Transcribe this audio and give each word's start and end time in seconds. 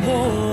Oh. 0.00 0.47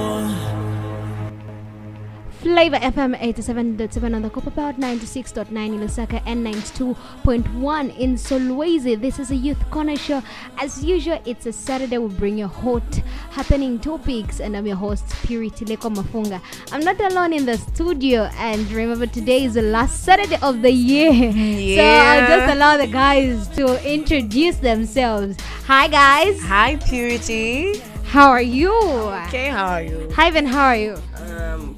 Flavor 2.56 2.78
FM 2.78 3.20
87.7 3.20 4.16
on 4.16 4.22
the 4.22 4.30
Copperbelt 4.30 4.78
96.9 4.78 5.50
in 5.50 5.80
Lusaka 5.82 6.22
and 6.26 6.48
92.1 6.48 7.98
in 7.98 8.16
Solwezi. 8.16 8.96
This 8.96 9.20
is 9.20 9.30
a 9.32 9.36
Youth 9.36 9.70
Corner 9.70 9.98
show. 9.98 10.24
As 10.58 10.82
usual, 10.82 11.22
it's 11.26 11.46
a 11.48 11.52
Saturday. 11.52 11.98
We 11.98 12.08
bring 12.16 12.38
you 12.38 12.48
hot, 12.48 12.96
happening 13.32 13.78
topics, 13.78 14.40
and 14.40 14.56
I'm 14.56 14.66
your 14.66 14.78
host, 14.78 15.04
Purity 15.26 15.66
Leko 15.66 15.94
Mafunga. 15.94 16.42
I'm 16.72 16.80
not 16.80 16.98
alone 17.02 17.34
in 17.34 17.46
the 17.46 17.58
studio, 17.58 18.30
and 18.38 18.72
remember, 18.72 19.06
today 19.06 19.44
is 19.44 19.56
the 19.56 19.62
last 19.62 20.06
Saturday 20.06 20.38
of 20.42 20.62
the 20.62 20.72
year. 20.72 21.12
Yeah. 21.12 21.76
So 21.76 21.84
I'll 21.84 22.40
just 22.40 22.56
allow 22.56 22.78
the 22.78 22.88
guys 22.88 23.50
to 23.58 23.94
introduce 23.94 24.56
themselves. 24.60 25.36
Hi, 25.66 25.90
guys. 25.90 26.42
Hi, 26.44 26.78
Purity. 26.78 27.82
How 28.06 28.30
are 28.30 28.42
you? 28.42 28.74
Okay, 29.28 29.50
how 29.50 29.66
are 29.66 29.84
you? 29.84 30.10
Hi, 30.14 30.32
Ben. 30.32 30.46
How 30.46 30.68
are 30.68 30.78
you? 30.78 30.96
Um, 31.18 31.76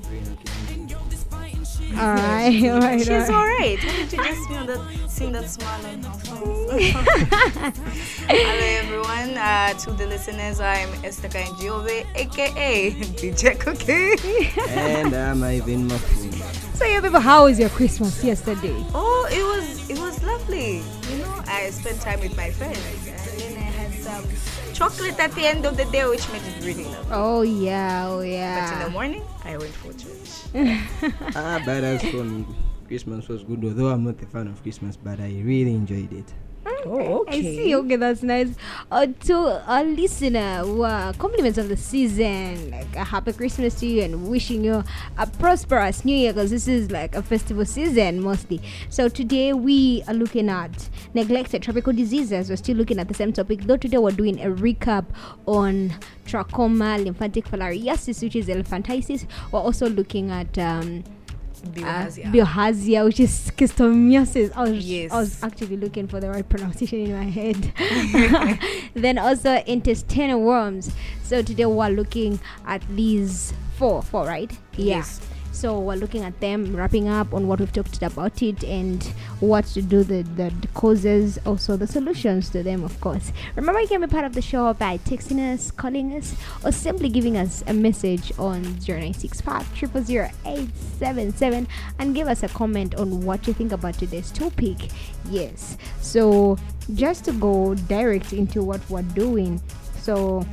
All 1.99 2.13
right. 2.13 2.63
All 2.69 2.79
right. 2.79 2.99
She's 2.99 3.09
all 3.09 3.17
right. 3.17 3.31
alright. 3.31 3.83
Why 3.83 3.95
did 3.95 4.11
you 4.13 4.23
just 4.23 4.47
feel 4.47 4.65
that, 4.65 4.79
seeing 5.09 5.31
that 5.31 5.49
smile 5.49 5.83
on? 5.85 5.95
Hello, 8.29 8.67
everyone. 8.83 9.35
Uh, 9.37 9.73
to 9.73 9.91
the 9.93 10.05
listeners, 10.05 10.59
I'm 10.59 10.89
Esther 11.03 11.27
Kanjiove, 11.29 12.05
aka 12.15 12.91
DJ 13.19 13.59
Cookie. 13.59 14.61
and 14.69 15.13
I'm 15.15 15.41
Ivan 15.43 15.89
Mafunga. 15.89 16.75
So, 16.77 16.85
yeah, 16.85 17.01
people, 17.01 17.19
how 17.19 17.45
was 17.45 17.57
your 17.59 17.69
Christmas 17.69 18.23
yesterday? 18.23 18.75
Oh, 18.93 19.27
it 19.31 19.41
was 19.43 19.89
it 19.89 19.97
was 19.97 20.21
lovely. 20.23 20.83
You 21.09 21.17
know, 21.17 21.41
I 21.47 21.71
spent 21.71 21.99
time 21.99 22.19
with 22.19 22.37
my 22.37 22.51
friends, 22.51 22.77
and 23.07 23.39
then 23.41 23.57
I 23.57 23.61
had 23.61 23.91
some 23.93 24.23
chocolate 24.77 25.19
at 25.19 25.31
the 25.33 25.45
end 25.45 25.65
of 25.65 25.75
the 25.75 25.85
day, 25.85 26.05
which 26.05 26.29
made 26.31 26.43
it 26.43 26.63
really 26.63 26.85
lovely. 26.85 27.11
Oh, 27.11 27.41
yeah. 27.41 28.07
Oh, 28.07 28.21
yeah. 28.21 28.69
But 28.69 28.73
in 28.73 28.83
the 28.85 28.89
morning, 28.91 29.23
I 29.43 29.57
went 29.57 29.73
for 29.73 29.91
church. 29.93 30.29
ah, 31.35 31.61
but 31.65 31.83
as 31.83 32.01
for 32.03 32.23
me, 32.23 32.45
Christmas 32.87 33.27
was 33.27 33.43
good. 33.43 33.63
Although 33.63 33.89
I'm 33.89 34.03
not 34.03 34.21
a 34.21 34.25
fan 34.27 34.47
of 34.47 34.61
Christmas, 34.61 34.95
but 34.95 35.19
I 35.19 35.41
really 35.43 35.73
enjoyed 35.73 36.13
it. 36.13 36.33
Oh, 36.85 37.25
I 37.27 37.41
see. 37.41 37.75
Okay, 37.75 37.95
that's 37.95 38.23
nice. 38.23 38.55
Uh, 38.91 39.07
to 39.25 39.63
our 39.69 39.83
listener, 39.83 40.63
uh, 40.65 41.13
compliments 41.13 41.57
of 41.57 41.69
the 41.69 41.77
season, 41.77 42.71
like 42.71 42.95
a 42.95 43.03
happy 43.03 43.33
Christmas 43.33 43.75
to 43.75 43.85
you, 43.85 44.03
and 44.03 44.27
wishing 44.29 44.63
you 44.63 44.83
a 45.17 45.27
prosperous 45.27 46.03
New 46.03 46.15
Year, 46.15 46.33
because 46.33 46.51
this 46.51 46.67
is 46.67 46.91
like 46.91 47.15
a 47.15 47.23
festival 47.23 47.65
season 47.65 48.21
mostly. 48.21 48.61
So 48.89 49.09
today 49.09 49.53
we 49.53 50.03
are 50.07 50.13
looking 50.13 50.49
at 50.49 50.89
neglected 51.13 51.63
tropical 51.63 51.93
diseases. 51.93 52.49
We're 52.49 52.57
still 52.57 52.77
looking 52.77 52.99
at 52.99 53.07
the 53.07 53.13
same 53.13 53.33
topic, 53.33 53.61
though 53.61 53.77
today 53.77 53.97
we're 53.97 54.11
doing 54.11 54.41
a 54.41 54.49
recap 54.49 55.05
on 55.45 55.93
trachoma, 56.25 57.03
lymphatic 57.03 57.45
filariasis, 57.45 58.21
which 58.21 58.35
is 58.35 58.47
elephantiasis. 58.47 59.25
We're 59.51 59.59
also 59.61 59.89
looking 59.89 60.31
at. 60.31 60.57
Um, 60.57 61.03
uh, 61.67 62.05
Bilharzia. 62.07 62.31
bilharzia, 62.31 63.05
which 63.05 63.19
is 63.19 63.51
schistosomiosis. 63.55 64.51
I 64.55 64.61
was, 64.63 64.85
Yes. 64.85 65.11
I 65.11 65.19
was 65.19 65.43
actually 65.43 65.77
looking 65.77 66.07
for 66.07 66.19
the 66.19 66.29
right 66.29 66.47
pronunciation 66.47 66.99
in 66.99 67.13
my 67.13 67.23
head. 67.25 67.73
then 68.93 69.17
also 69.17 69.61
intestinal 69.65 70.41
worms. 70.41 70.91
So 71.23 71.41
today 71.41 71.65
we're 71.65 71.89
looking 71.89 72.39
at 72.65 72.81
these 72.95 73.53
four, 73.77 74.01
four, 74.01 74.25
right? 74.25 74.51
Yeah. 74.75 74.97
Yes. 74.97 75.21
So 75.51 75.79
we're 75.79 75.95
looking 75.95 76.23
at 76.23 76.39
them, 76.39 76.75
wrapping 76.75 77.07
up 77.09 77.33
on 77.33 77.47
what 77.47 77.59
we've 77.59 77.71
talked 77.73 78.01
about 78.03 78.43
it 78.43 78.63
and 78.63 79.01
what 79.39 79.65
to 79.65 79.81
do, 79.81 80.03
the, 80.03 80.23
the, 80.23 80.51
the 80.61 80.67
causes, 80.73 81.37
also 81.45 81.77
the 81.77 81.87
solutions 81.87 82.49
to 82.49 82.63
them, 82.63 82.83
of 82.83 82.99
course. 83.01 83.31
Remember, 83.55 83.79
you 83.79 83.87
can 83.87 84.01
be 84.01 84.07
part 84.07 84.25
of 84.25 84.33
the 84.33 84.41
show 84.41 84.73
by 84.73 84.97
texting 84.99 85.53
us, 85.53 85.71
calling 85.71 86.13
us, 86.13 86.35
or 86.63 86.71
simply 86.71 87.09
giving 87.09 87.37
us 87.37 87.63
a 87.67 87.73
message 87.73 88.31
on 88.39 88.63
0965 88.79 89.67
877 89.83 91.67
and 91.99 92.15
give 92.15 92.27
us 92.27 92.43
a 92.43 92.47
comment 92.49 92.95
on 92.95 93.21
what 93.21 93.47
you 93.47 93.53
think 93.53 93.71
about 93.71 93.93
today's 93.95 94.31
topic. 94.31 94.89
Yes. 95.29 95.77
So 96.01 96.57
just 96.95 97.25
to 97.25 97.33
go 97.33 97.75
direct 97.75 98.33
into 98.33 98.63
what 98.63 98.81
we're 98.89 99.01
doing. 99.03 99.61
So 99.99 100.45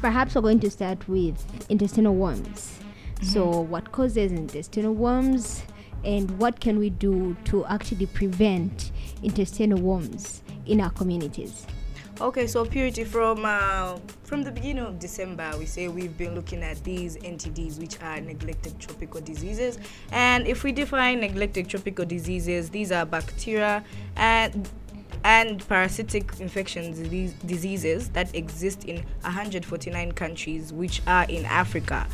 perhaps 0.00 0.34
we're 0.34 0.42
going 0.42 0.60
to 0.60 0.70
start 0.70 1.08
with 1.08 1.36
intestinal 1.70 2.14
worms. 2.14 2.78
So, 3.22 3.46
mm-hmm. 3.46 3.70
what 3.70 3.92
causes 3.92 4.32
intestinal 4.32 4.94
worms, 4.94 5.62
and 6.04 6.38
what 6.38 6.60
can 6.60 6.78
we 6.78 6.90
do 6.90 7.36
to 7.44 7.64
actually 7.66 8.06
prevent 8.06 8.90
intestinal 9.22 9.80
worms 9.80 10.42
in 10.66 10.80
our 10.80 10.90
communities? 10.90 11.66
Okay, 12.20 12.46
so 12.46 12.64
purity 12.64 13.04
from 13.04 13.44
uh, 13.44 13.98
from 14.24 14.42
the 14.42 14.52
beginning 14.52 14.84
of 14.84 14.98
December, 14.98 15.50
we 15.58 15.66
say 15.66 15.88
we've 15.88 16.16
been 16.16 16.34
looking 16.34 16.62
at 16.62 16.82
these 16.84 17.16
NTDs, 17.16 17.80
which 17.80 18.00
are 18.02 18.20
neglected 18.20 18.78
tropical 18.78 19.20
diseases. 19.20 19.78
And 20.12 20.46
if 20.46 20.62
we 20.62 20.72
define 20.72 21.20
neglected 21.20 21.68
tropical 21.68 22.04
diseases, 22.04 22.70
these 22.70 22.92
are 22.92 23.06
bacteria 23.06 23.82
and 24.16 24.68
and 25.24 25.66
parasitic 25.68 26.38
infections 26.40 26.98
diseases 27.46 28.08
that 28.10 28.34
exist 28.34 28.84
in 28.84 28.96
149 29.22 30.12
countries, 30.12 30.72
which 30.72 31.00
are 31.06 31.24
in 31.24 31.44
Africa. 31.44 32.06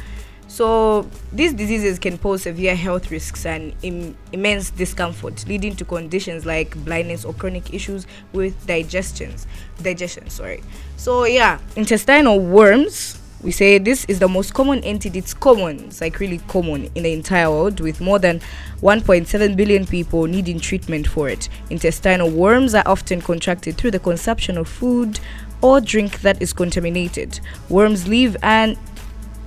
So 0.48 1.06
these 1.30 1.52
diseases 1.52 1.98
can 1.98 2.16
pose 2.16 2.42
severe 2.42 2.74
health 2.74 3.10
risks 3.10 3.44
and 3.46 3.74
Im- 3.82 4.16
immense 4.32 4.70
discomfort, 4.70 5.44
leading 5.46 5.76
to 5.76 5.84
conditions 5.84 6.46
like 6.46 6.74
blindness 6.84 7.24
or 7.24 7.34
chronic 7.34 7.72
issues 7.72 8.06
with 8.32 8.66
digestions, 8.66 9.46
digestion. 9.82 10.28
Sorry. 10.30 10.62
So 10.96 11.24
yeah, 11.24 11.58
intestinal 11.76 12.40
worms. 12.40 13.20
We 13.40 13.52
say 13.52 13.78
this 13.78 14.04
is 14.06 14.18
the 14.18 14.26
most 14.26 14.52
common 14.52 14.80
NTD. 14.80 15.14
It's 15.16 15.34
common. 15.34 15.78
It's 15.84 16.00
like 16.00 16.18
really 16.18 16.38
common 16.48 16.90
in 16.96 17.04
the 17.04 17.12
entire 17.12 17.48
world, 17.48 17.78
with 17.78 18.00
more 18.00 18.18
than 18.18 18.40
1.7 18.80 19.54
billion 19.54 19.86
people 19.86 20.24
needing 20.24 20.58
treatment 20.58 21.06
for 21.06 21.28
it. 21.28 21.48
Intestinal 21.70 22.30
worms 22.30 22.74
are 22.74 22.82
often 22.84 23.20
contracted 23.20 23.76
through 23.76 23.92
the 23.92 24.00
consumption 24.00 24.58
of 24.58 24.66
food 24.66 25.20
or 25.60 25.80
drink 25.80 26.20
that 26.22 26.40
is 26.40 26.52
contaminated. 26.52 27.38
Worms 27.68 28.08
live 28.08 28.36
and 28.42 28.76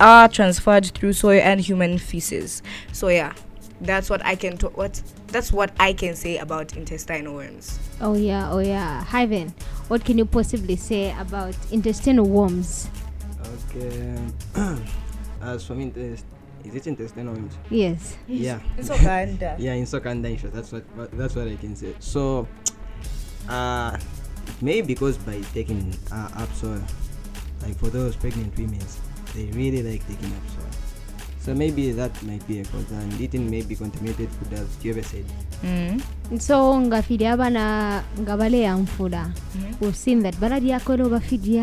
are 0.02 0.28
transferred 0.28 0.86
through 0.86 1.12
soil 1.12 1.40
and 1.40 1.60
human 1.60 1.96
feces. 1.96 2.62
So 2.92 3.08
yeah, 3.08 3.34
that's 3.80 4.10
what 4.10 4.24
I 4.26 4.34
can 4.34 4.56
talk. 4.58 4.76
What 4.76 5.00
that's 5.28 5.52
what 5.52 5.72
I 5.78 5.92
can 5.92 6.16
say 6.16 6.38
about 6.38 6.76
intestinal 6.76 7.34
worms. 7.34 7.78
Oh, 8.00 8.14
yeah, 8.14 8.52
oh, 8.52 8.58
yeah. 8.58 9.04
Hyven, 9.04 9.52
what 9.88 10.04
can 10.04 10.18
you 10.18 10.26
possibly 10.26 10.76
say 10.76 11.16
about 11.18 11.56
intestinal 11.70 12.26
worms? 12.26 12.88
Okay. 13.70 14.18
as 15.40 15.64
for 15.64 15.74
me, 15.74 15.84
intest- 15.84 16.26
is 16.64 16.74
it 16.74 16.86
intestinal 16.86 17.34
worms? 17.34 17.54
Yes. 17.70 18.16
Yeah. 18.26 18.60
It's 18.76 18.90
okay. 18.90 19.56
Yeah, 19.58 19.72
in 19.72 19.86
soccer 19.86 20.10
and 20.10 20.38
short. 20.38 20.52
That's 20.52 20.72
what, 20.72 20.84
what 20.94 21.16
that's 21.16 21.34
what 21.34 21.48
I 21.48 21.56
can 21.56 21.74
say. 21.74 21.94
So, 21.98 22.46
uh, 23.48 23.96
maybe 24.60 24.88
because 24.88 25.16
by 25.16 25.40
taking 25.54 25.96
uh, 26.12 26.28
up 26.34 26.52
soil, 26.54 26.82
like 27.62 27.76
for 27.78 27.88
those 27.88 28.16
pregnant 28.16 28.56
women, 28.58 28.80
they 29.34 29.46
really 29.52 29.82
like 29.82 30.06
taking 30.06 30.32
up 30.32 30.44
soil. 30.54 30.70
So 31.40 31.54
maybe 31.54 31.90
that 31.92 32.14
might 32.22 32.46
be 32.46 32.60
a 32.60 32.64
cause, 32.64 32.90
and 32.92 33.20
eating 33.20 33.50
maybe 33.50 33.74
contaminated 33.74 34.30
food, 34.30 34.52
as 34.52 34.68
Kiyobe 34.78 35.04
said. 35.04 35.26
Mm. 35.62 36.02
so 36.40 36.74
nga 36.80 37.02
fidi 37.02 37.26
abana 37.26 38.02
nga 38.18 38.34
baleya 38.36 38.74
nfula 38.74 39.30
we've 39.80 39.94
seen 39.94 40.22
that 40.22 40.34
baladyakolo 40.42 41.06
bafidya 41.06 41.62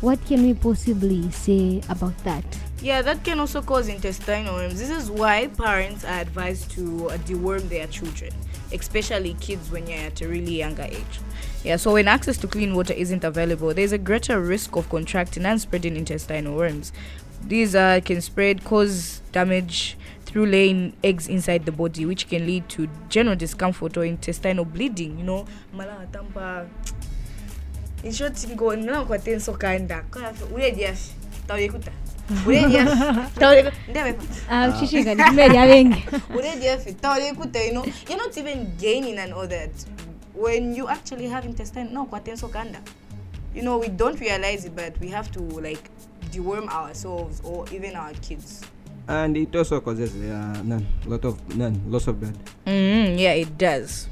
what 0.00 0.16
can 0.24 0.40
we 0.46 0.54
possibly 0.54 1.30
say 1.30 1.82
about 1.88 2.16
that 2.24 2.44
Yeah, 2.80 3.02
that 3.02 3.24
can 3.24 3.40
also 3.40 3.60
cause 3.60 3.88
intestinal 3.88 4.54
worms. 4.54 4.78
This 4.78 4.90
is 4.90 5.10
why 5.10 5.48
parents 5.48 6.04
are 6.04 6.20
advised 6.20 6.70
to 6.78 7.10
uh, 7.10 7.18
deworm 7.26 7.68
their 7.68 7.88
children, 7.88 8.30
especially 8.72 9.34
kids 9.40 9.68
when 9.72 9.88
you're 9.88 9.98
at 9.98 10.22
a 10.22 10.28
really 10.28 10.62
younger 10.62 10.86
age. 10.86 11.18
Yeah, 11.64 11.76
so 11.76 11.92
when 11.94 12.06
access 12.06 12.38
to 12.38 12.46
clean 12.46 12.74
water 12.74 12.92
isn't 12.92 13.24
available, 13.24 13.74
there's 13.74 13.92
a 13.92 13.98
greater 13.98 14.40
risk 14.40 14.76
of 14.76 14.88
contracting 14.88 15.44
and 15.44 15.60
spreading 15.60 15.96
intestinal 15.96 16.56
worms. 16.56 16.92
These 17.42 17.74
uh, 17.74 18.00
can 18.04 18.20
spread, 18.20 18.64
cause 18.64 19.20
damage 19.32 19.96
through 20.24 20.46
laying 20.46 20.92
eggs 21.02 21.26
inside 21.26 21.64
the 21.66 21.72
body, 21.72 22.06
which 22.06 22.28
can 22.28 22.46
lead 22.46 22.68
to 22.70 22.88
general 23.08 23.34
discomfort 23.36 23.96
or 23.96 24.04
intestinal 24.04 24.64
bleeding. 24.64 25.18
You 25.18 25.24
know. 25.24 25.46
In 28.04 28.12
short, 28.12 28.34
ngo 28.34 28.76
nina 28.76 29.04
kwaten 29.04 29.40
so 29.40 29.54
kanda. 29.54 30.04
Kwa 30.10 30.32
ule 30.54 30.70
diash. 30.70 31.10
Tawekuta. 31.48 31.90
Ule 32.46 32.62
diash. 32.68 33.30
Tawekuta. 33.40 33.76
Ndebe. 33.88 34.14
Shishinga 34.80 35.14
ndikumenya 35.14 35.66
bengi 35.66 36.04
Ule 36.38 36.56
diash. 36.60 36.94
Tawekuta. 37.00 37.64
You 37.64 37.72
know, 37.72 37.84
you're 38.08 38.16
not 38.16 38.36
even 38.36 38.76
gaining 38.78 39.18
and 39.18 39.32
all 39.32 39.48
that 39.48 39.70
when 40.38 40.74
you 40.74 40.88
actually 40.88 41.26
have 41.26 41.44
intestine. 41.44 41.92
No, 41.92 42.06
kwaten 42.06 42.38
so 42.38 42.48
kanda. 42.48 42.80
You 43.54 43.62
know, 43.62 43.78
we 43.78 43.88
don't 43.88 44.18
realize 44.20 44.64
it, 44.64 44.76
but 44.76 44.98
we 45.00 45.08
have 45.08 45.30
to 45.32 45.40
like 45.40 45.90
deworm 46.30 46.68
ourselves 46.68 47.40
or 47.44 47.66
even 47.72 47.96
our 47.96 48.12
kids. 48.14 48.62
And 49.08 49.36
it 49.36 49.54
also 49.56 49.80
causes 49.80 50.14
uh, 50.14 50.62
none, 50.62 50.86
lot 51.06 51.24
of 51.24 51.56
none, 51.56 51.80
loss 51.90 52.06
of 52.08 52.20
blood. 52.20 52.36
Mm, 52.66 53.18
yeah, 53.18 53.32
it 53.32 53.56
does. 53.56 54.06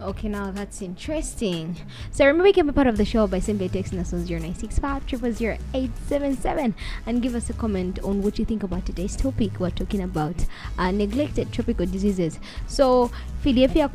Okay, 0.00 0.28
now 0.28 0.50
that's 0.50 0.80
interesting. 0.80 1.76
So 2.10 2.24
remember, 2.24 2.46
you 2.46 2.54
can 2.54 2.66
be 2.66 2.72
part 2.72 2.86
of 2.86 2.96
the 2.96 3.04
show 3.04 3.26
by 3.26 3.38
simply 3.40 3.68
texting 3.68 4.00
us 4.00 4.14
on 4.14 4.24
0965 4.24 5.02
000 5.10 6.74
and 7.04 7.20
give 7.20 7.34
us 7.34 7.50
a 7.50 7.52
comment 7.52 7.98
on 8.02 8.22
what 8.22 8.38
you 8.38 8.46
think 8.46 8.62
about 8.62 8.86
today's 8.86 9.14
topic. 9.14 9.60
We're 9.60 9.68
talking 9.68 10.00
about 10.00 10.36
uh, 10.78 10.90
neglected 10.90 11.52
tropical 11.52 11.84
diseases. 11.84 12.38
So, 12.66 13.10
Philadelphia 13.42 13.90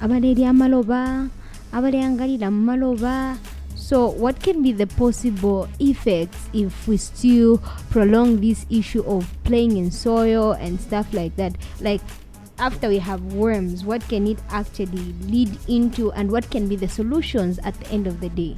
abaledi 0.00 0.44
amaloba 0.44 1.28
abaleangalira 1.72 2.50
mu 2.50 2.62
maloba 2.66 3.38
so 3.74 4.08
what 4.08 4.40
can 4.42 4.62
be 4.62 4.72
the 4.72 4.86
possible 4.86 5.68
effects 5.78 6.48
if 6.52 6.88
we 6.88 6.96
still 6.96 7.58
prolong 7.90 8.40
this 8.40 8.66
issue 8.70 9.04
of 9.06 9.26
playing 9.44 9.76
in 9.76 9.90
soil 9.90 10.52
and 10.52 10.80
stuff 10.80 11.06
like 11.12 11.36
that 11.36 11.54
like 11.80 12.00
after 12.58 12.88
we 12.88 12.98
have 12.98 13.20
worms 13.34 13.84
what 13.84 14.00
can 14.08 14.26
it 14.26 14.38
actually 14.50 15.12
lead 15.28 15.52
into 15.68 16.10
and 16.12 16.30
what 16.32 16.48
can 16.50 16.68
be 16.68 16.76
the 16.76 16.88
solutions 16.88 17.58
at 17.64 17.74
the 17.80 17.88
end 17.92 18.06
of 18.06 18.20
the 18.20 18.28
day 18.30 18.56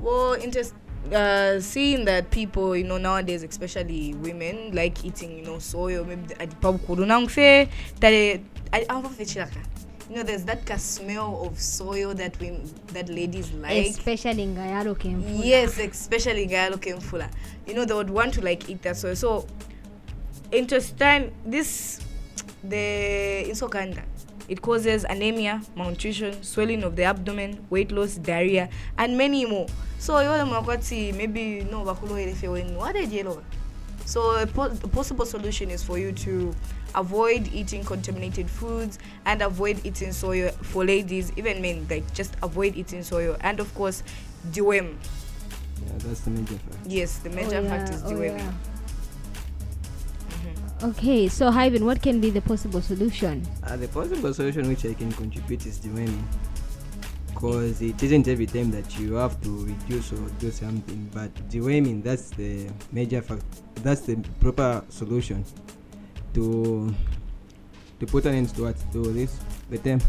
Well, 0.00 0.34
interest. 0.34 0.74
Uh, 1.12 1.58
seeing 1.60 2.04
that 2.04 2.30
people, 2.30 2.76
you 2.76 2.84
know, 2.84 2.98
nowadays, 2.98 3.42
especially 3.42 4.14
women, 4.14 4.72
like 4.72 5.04
eating, 5.04 5.38
you 5.38 5.44
know, 5.44 5.58
soy 5.58 5.98
or 5.98 6.04
maybe 6.04 6.34
adipabukudu. 6.34 7.06
Nangfe, 7.06 7.68
that 8.00 8.40
you 10.08 10.16
know, 10.16 10.22
there's 10.22 10.44
that 10.44 10.80
smell 10.80 11.44
of 11.44 11.60
soil 11.60 12.14
that 12.14 12.38
we 12.40 12.50
that 12.92 13.08
ladies 13.08 13.52
like. 13.52 13.90
especially 13.90 14.46
ngayalo 14.46 14.94
kemfula 14.96 15.44
Yes, 15.44 15.78
especially 15.78 16.46
Galo 16.46 16.76
Kemfula. 16.76 17.30
You 17.66 17.74
know, 17.74 17.84
they 17.84 17.94
would 17.94 18.10
want 18.10 18.32
to 18.34 18.40
like 18.40 18.68
eat 18.70 18.82
that 18.82 18.96
soil 18.96 19.14
So, 19.14 19.46
intestine, 20.50 21.32
this, 21.44 22.00
the 22.64 23.44
insokanda, 23.48 24.02
it 24.48 24.62
causes 24.62 25.04
anemia, 25.04 25.60
malnutrition, 25.76 26.42
swelling 26.42 26.82
of 26.84 26.96
the 26.96 27.04
abdomen, 27.04 27.66
weight 27.68 27.92
loss, 27.92 28.14
diarrhea, 28.16 28.70
and 28.96 29.18
many 29.18 29.44
more. 29.44 29.66
So, 29.98 30.18
you 30.20 30.28
mwakwati 30.46 31.12
maybe 31.14 31.66
no 31.70 31.84
bakulo 31.84 32.18
elefe 32.18 32.48
when 32.50 32.74
what 32.76 32.94
did 32.94 33.12
you 33.12 33.42
So, 34.06 34.40
a, 34.40 34.46
po- 34.46 34.62
a 34.82 34.88
possible 34.88 35.26
solution 35.26 35.70
is 35.70 35.82
for 35.84 35.98
you 35.98 36.12
to 36.12 36.54
avoid 36.94 37.48
eating 37.52 37.84
contaminated 37.84 38.48
foods 38.48 38.98
and 39.26 39.42
avoid 39.42 39.80
eating 39.84 40.12
soy 40.12 40.50
for 40.50 40.84
ladies, 40.84 41.32
even 41.36 41.60
men, 41.62 41.86
like 41.90 42.12
just 42.14 42.34
avoid 42.42 42.76
eating 42.76 43.02
soy. 43.02 43.32
And 43.40 43.60
of 43.60 43.72
course, 43.74 44.02
deworm. 44.50 44.96
Yeah, 45.86 45.92
that's 45.98 46.20
the 46.20 46.30
major 46.30 46.54
fact. 46.58 46.78
Yes, 46.86 47.18
the 47.18 47.30
major 47.30 47.58
Oh, 47.58 47.68
fact 47.68 47.88
yeah, 47.90 47.94
is 47.96 48.02
oh, 48.04 48.10
deworming. 48.12 48.38
yeah. 48.38 48.52
Mhm. 50.28 50.90
okay 50.90 51.28
so 51.28 51.50
Hyven, 51.50 51.82
what 51.84 52.00
can 52.02 52.20
be 52.20 52.30
the 52.30 52.40
possible 52.40 52.80
solution 52.82 53.42
Uh, 53.64 53.76
the 53.76 53.88
possible 53.88 54.32
solution 54.34 54.68
which 54.68 54.84
I 54.84 54.94
can 54.94 55.10
contribute 55.12 55.66
is 55.66 55.78
deworming. 55.78 56.22
Because 57.28 57.80
it 57.82 58.02
isn't 58.02 58.26
every 58.26 58.46
time 58.46 58.70
that 58.72 58.98
you 58.98 59.14
have 59.14 59.40
to 59.42 59.64
reduce 59.64 60.12
or 60.12 60.28
do 60.40 60.50
something, 60.50 61.08
but 61.14 61.32
deworming 61.48 62.02
that's 62.02 62.30
the 62.30 62.68
major 62.90 63.22
fact. 63.22 63.44
That's 63.84 64.00
the 64.00 64.16
proper 64.40 64.82
solution 64.88 65.44
to 66.34 66.94
to 68.00 68.06
put 68.06 68.26
an 68.26 68.34
end 68.34 68.54
to 68.54 68.74
to 68.92 69.12
this 69.12 69.38
the 69.70 69.78
term. 69.78 70.00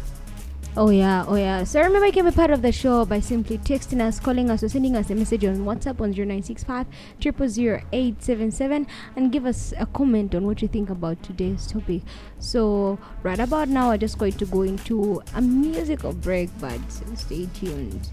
Oh 0.77 0.91
yeah, 0.91 1.25
oh 1.27 1.35
yeah. 1.35 1.63
So 1.63 1.81
remember 1.81 2.05
you 2.05 2.13
can 2.13 2.25
be 2.25 2.31
part 2.31 2.51
of 2.51 2.61
the 2.61 2.71
show 2.71 3.03
by 3.03 3.19
simply 3.19 3.57
texting 3.57 4.01
us, 4.01 4.19
calling 4.19 4.51
us, 4.51 4.61
or 4.61 4.69
sending 4.69 4.95
us 4.95 5.09
a 5.09 5.15
message 5.15 5.43
on 5.43 5.57
WhatsApp 5.65 5.99
on 5.99 6.11
0965 6.11 6.85
000 7.19 8.85
and 9.15 9.31
give 9.31 9.45
us 9.47 9.73
a 9.79 9.87
comment 9.87 10.35
on 10.35 10.45
what 10.45 10.61
you 10.61 10.67
think 10.67 10.91
about 10.91 11.21
today's 11.23 11.65
topic. 11.65 12.03
So 12.37 12.99
right 13.23 13.39
about 13.39 13.67
now, 13.67 13.89
we're 13.89 13.97
just 13.97 14.19
going 14.19 14.33
to 14.33 14.45
go 14.45 14.61
into 14.61 15.23
a 15.33 15.41
musical 15.41 16.13
break, 16.13 16.51
but 16.61 16.79
stay 17.15 17.49
tuned. 17.55 18.07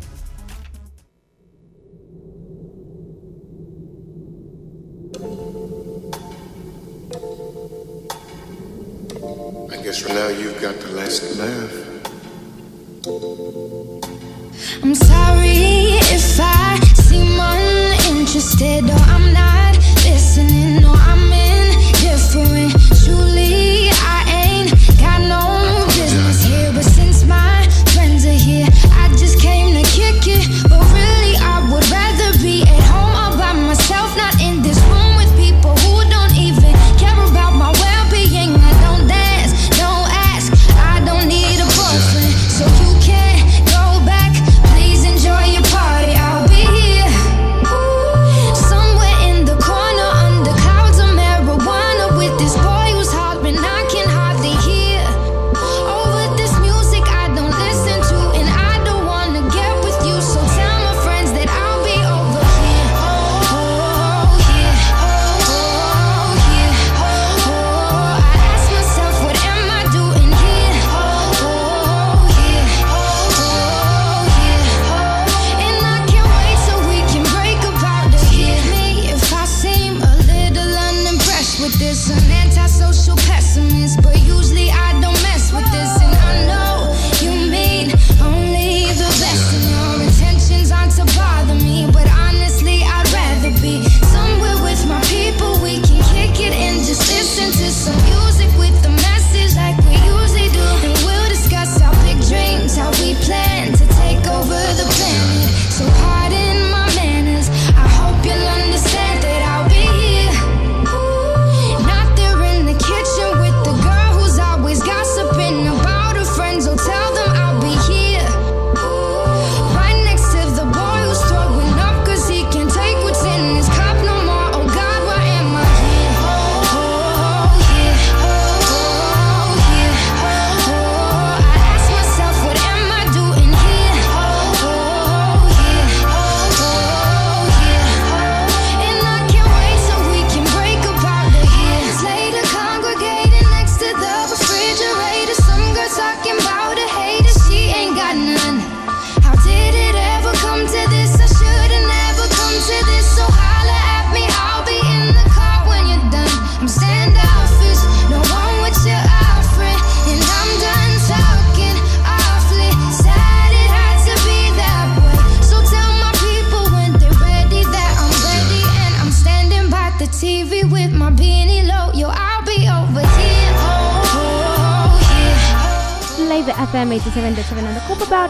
Guess 9.96 10.06
for 10.06 10.12
now 10.12 10.28
you've 10.28 10.60
got 10.60 10.74
the 10.80 10.88
last 10.92 11.38
laugh. 11.38 11.72
I'm 14.82 14.94
sorry 14.94 15.96
if 16.12 16.38
I 16.38 16.78
seem 16.96 17.38
uninterested 17.40 18.90
or 18.90 19.02
I'm 19.14 19.32
not 19.32 19.76
listening 20.04 20.84
or 20.84 20.96
I'm 20.96 21.32
indifferent. 21.32 22.74
Truly, 23.04 23.65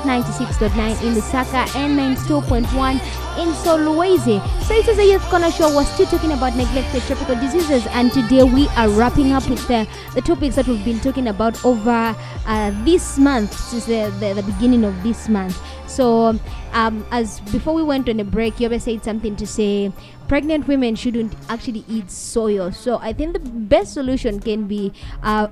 on 0.01 0.23
96.9 0.23 1.03
in 1.03 1.15
Lusaka, 1.15 1.75
and 1.77 1.99
92.1 1.99 2.93
in 3.39 3.49
Solwezi. 3.55 4.41
So 4.65 4.75
it 4.75 4.89
is 4.89 4.99
a 4.99 5.05
Youth 5.05 5.23
Corner 5.31 5.51
show. 5.51 5.75
We're 5.75 5.85
still 5.85 6.07
talking 6.07 6.33
about 6.33 6.55
neglected 6.57 7.03
tropical 7.03 7.35
diseases, 7.37 7.87
and 7.89 8.13
today 8.13 8.43
we 8.43 8.69
are 8.77 8.89
wrapping 8.91 9.33
up 9.33 9.49
with 9.49 9.67
the, 9.69 9.89
the 10.15 10.21
topics 10.21 10.57
that 10.57 10.67
we've 10.67 10.85
been 10.85 11.01
talking 11.01 11.29
about 11.29 11.65
over 11.65 12.15
uh, 12.47 12.85
this 12.85 13.19
month, 13.19 13.59
since 13.59 13.87
the, 13.87 14.13
the, 14.21 14.35
the 14.35 14.43
beginning 14.43 14.85
of 14.85 15.03
this 15.03 15.29
month. 15.29 15.61
So, 15.87 16.39
um, 16.73 17.07
as 17.11 17.41
before 17.53 17.73
we 17.73 17.83
went 17.83 18.09
on 18.09 18.21
a 18.21 18.25
break, 18.25 18.57
Yobe 18.57 18.81
said 18.81 19.03
something 19.03 19.35
to 19.37 19.47
say 19.47 19.91
pregnant 20.29 20.67
women 20.69 20.95
shouldn't 20.95 21.33
actually 21.49 21.85
eat 21.89 22.07
soya. 22.09 22.75
So, 22.75 22.99
I 22.99 23.13
think 23.13 23.33
the 23.33 23.39
best 23.39 23.95
solution 23.95 24.41
can 24.41 24.67
be. 24.67 24.93
Uh, 25.23 25.49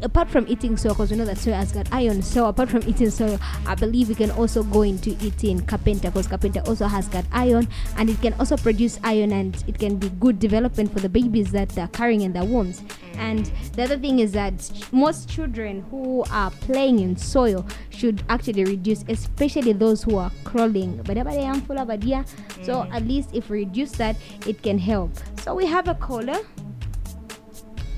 apart 0.00 0.30
from 0.30 0.46
eating 0.48 0.76
soya, 0.76 0.90
because 0.90 1.10
we 1.10 1.16
know 1.16 1.24
that 1.24 1.36
soya 1.36 1.54
has 1.54 1.72
got 1.72 1.88
iron. 1.92 2.22
So 2.22 2.46
apart 2.46 2.70
from 2.70 2.82
eating 2.82 3.08
soya, 3.08 3.40
I 3.66 3.74
believe 3.74 4.08
we 4.08 4.14
can 4.14 4.30
also 4.30 4.62
go 4.62 4.82
into 4.82 5.10
eating 5.20 5.60
kapenta 5.60 6.02
because 6.04 6.26
kapenta 6.26 6.66
also 6.66 6.86
has 6.86 7.08
got 7.08 7.24
iron, 7.32 7.68
and 7.96 8.08
it 8.08 8.20
can 8.20 8.32
also 8.34 8.56
produce 8.56 8.98
iron, 9.04 9.32
and 9.32 9.62
it 9.66 9.78
can 9.78 9.96
be 9.96 10.08
good 10.20 10.38
development 10.38 10.92
for 10.92 11.00
the 11.00 11.08
babies 11.08 11.52
that 11.52 11.68
they're 11.70 11.88
carrying 11.88 12.22
in 12.22 12.32
their 12.32 12.44
wombs. 12.44 12.82
And 13.18 13.46
the 13.74 13.82
other 13.82 13.98
thing 13.98 14.20
is 14.20 14.32
that 14.32 14.54
most 14.90 15.28
children 15.28 15.84
who 15.90 16.24
are 16.30 16.50
playing 16.50 16.98
in 16.98 17.16
soil 17.16 17.66
should 17.90 18.24
actually 18.28 18.64
reduce, 18.64 19.04
especially 19.08 19.74
those 19.74 20.02
who 20.02 20.16
are 20.16 20.32
crawling. 20.44 21.00
But 21.04 21.18
I 21.18 21.34
am 21.34 21.60
full 21.60 21.78
of 21.78 21.90
idea, 21.90 22.24
So 22.62 22.82
mm. 22.82 22.94
at 22.94 23.06
least 23.06 23.30
if 23.32 23.50
we 23.50 23.64
reduce 23.64 23.92
that, 23.92 24.16
it 24.46 24.62
can 24.62 24.78
help. 24.78 25.10
So 25.40 25.54
we 25.54 25.66
have 25.66 25.88
a 25.88 25.94
caller. 25.94 26.38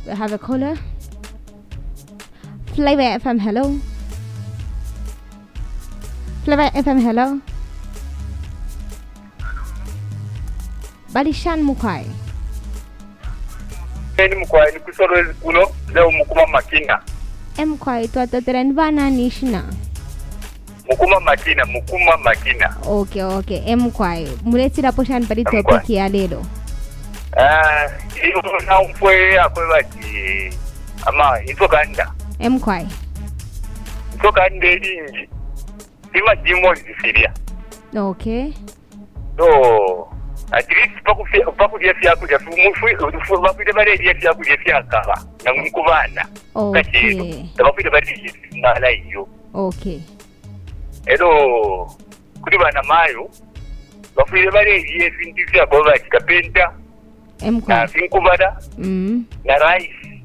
We 0.07 0.13
have 0.13 0.33
a 0.33 0.39
caller. 0.39 0.77
Flavor 2.75 3.19
FM, 3.23 3.39
hello. 3.41 3.65
Flavor 6.45 6.69
FM, 6.75 6.99
hello. 7.01 7.27
Balishan 11.15 11.63
Mukai. 11.63 12.05
Eni 14.19 14.35
mukwai 14.35 14.73
ni 14.73 14.81
kusolo 14.81 15.35
kuno 15.43 15.67
leo 15.95 16.11
mukuma 16.11 16.47
makina 16.47 17.01
Mkwai 17.67 18.09
twatotera 18.09 18.63
nivana 18.65 19.11
nishina. 19.11 19.65
mukuma 20.91 21.21
makina 21.21 21.65
mukuma 21.67 22.17
makina 22.17 22.77
Okay, 22.87 23.23
okay. 23.23 23.75
Mkwai. 23.77 24.39
Muletsirapo 24.45 25.05
shani 25.05 25.27
pali 25.27 25.45
topic 25.45 25.91
ya 25.91 26.09
lero. 26.09 26.47
Ah, 27.37 27.89
iyo 28.27 28.43
naumfwe 28.67 29.41
akwe 29.41 29.69
bati 29.69 30.59
ama 31.07 31.39
emkwai 32.39 32.89
nsoka 34.17 34.49
nda 34.49 34.69
eringi 34.69 35.29
liba 36.15 36.37
jimu 36.37 36.73
nzisirya 36.73 37.33
okay. 37.97 38.53
So 39.39 40.11
at 40.53 40.67
least 40.67 40.95
pakulya 41.05 41.95
fyakulya 41.95 42.39
bakwire 42.39 43.73
balya 43.73 44.15
fyakulya 44.15 44.57
fyakaba 44.59 45.17
namukubaana 45.45 46.27
kakero 46.73 47.25
tebakwire 47.57 47.91
iyo. 49.07 49.29
Okay. 49.55 50.01
Ero 51.07 51.91
kuli 52.43 52.59
bana 52.59 52.83
mayo 52.83 53.31
bakwire 54.17 54.51
balya 54.51 54.75
ebintu 54.75 55.43
fyakaba 55.51 55.85
bakikapenta 55.85 56.73
nafinkubala 57.67 58.59
mm. 58.79 59.25
na 59.45 59.55
rice 59.59 60.23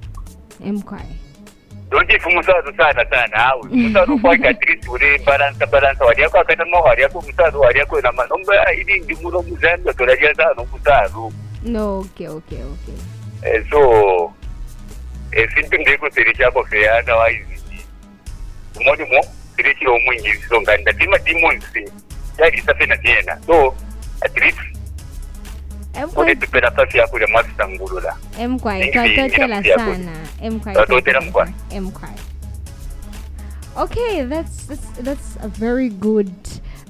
donjifu 1.89 2.29
umusaza 2.29 2.69
usana 2.69 3.05
sana 3.09 3.37
hawe 3.37 3.61
umusaza 3.61 4.13
ukwake 4.13 4.47
atirisi 4.47 4.89
uri 4.89 5.19
balansa 5.25 5.65
balansa 5.65 6.05
wariya 6.05 6.29
kwake 6.29 6.53
atamo 6.53 6.81
wariya 6.81 7.09
ko 7.09 7.19
umusaza 7.19 7.57
wariya 7.57 7.85
ko 7.85 8.01
na 8.01 8.11
manomba 8.11 8.73
iri 8.73 8.99
ndimuro 8.99 9.41
muzanza 9.41 9.93
toragiya 9.93 10.35
sana 10.35 10.61
umusaza 10.61 11.17
no 11.63 11.99
okay 11.99 12.27
okay 12.27 12.63
okay 12.63 12.95
eh, 13.43 13.63
so 13.69 14.33
eh, 15.31 15.49
sinto 15.55 15.77
ndeko 15.77 16.09
seri 16.11 16.33
chako 16.35 16.63
feyana 16.63 17.15
waizizi 17.15 17.85
umoni 18.79 19.03
mo 19.03 19.21
siri 19.55 19.75
chiro 19.75 19.99
mwinyirizo 19.99 20.61
nganda 20.61 20.91
dima 20.91 21.17
demons 21.19 21.63
yari 22.37 22.61
safena 22.61 22.97
tena 22.97 23.37
so 23.47 23.75
at 24.21 24.37
least 24.37 24.59
one 26.05 26.11
Mkwai. 26.11 26.35
tupera 26.35 26.71
safi 26.75 26.97
yako 26.97 27.19
ya 27.19 27.27
mafisa 27.27 27.67
Mkwai. 28.47 28.91
Thank 28.91 28.95
you, 29.17 29.29
Twatotela 29.29 29.63
sana. 29.63 30.11
Mkwai. 30.51 30.75
Twatotela 30.75 31.21
mkwai. 31.21 31.53
Mkwai. 31.81 32.11
Okay, 33.77 34.23
that's 34.25 34.65
that's 34.65 34.87
that's 35.03 35.37
a 35.41 35.47
very 35.47 35.89
good 35.89 36.31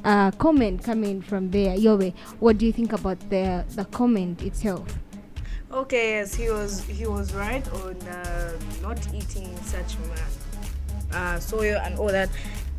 uh, 0.04 0.32
comment 0.32 0.84
coming 0.84 1.22
from 1.22 1.51
there. 1.51 1.75
Yobe, 1.78 2.13
what 2.39 2.58
do 2.58 2.66
you 2.66 2.72
think 2.74 2.94
about 2.94 3.20
the 3.30 3.63
the 3.75 3.86
comment 3.86 4.42
itself? 4.42 4.88
Okay, 5.72 6.12
yes, 6.18 6.34
he 6.34 6.50
was 6.50 6.84
he 6.86 7.06
was 7.06 7.34
right 7.36 7.68
on 7.84 7.96
uh, 8.08 8.51
not 8.82 8.98
eating 9.13 9.56
such 9.66 9.98
ma- 10.08 11.18
uh, 11.18 11.38
soya 11.38 11.86
and 11.86 12.00
all 12.00 12.08
that. 12.08 12.30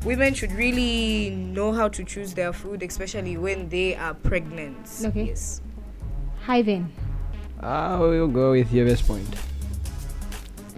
Women 0.04 0.32
should 0.34 0.52
really 0.52 1.30
know 1.30 1.72
how 1.72 1.88
to 1.88 2.02
choose 2.02 2.32
their 2.34 2.52
food, 2.54 2.82
especially 2.82 3.36
when 3.36 3.68
they 3.68 3.94
are 3.96 4.14
pregnant. 4.14 4.88
Okay. 5.04 5.26
Yes. 5.26 5.60
Hi, 6.46 6.62
Vin. 6.62 6.90
I 7.60 7.96
will 7.98 8.28
go 8.28 8.52
with 8.52 8.72
your 8.72 8.86
best 8.86 9.06
point. 9.06 9.28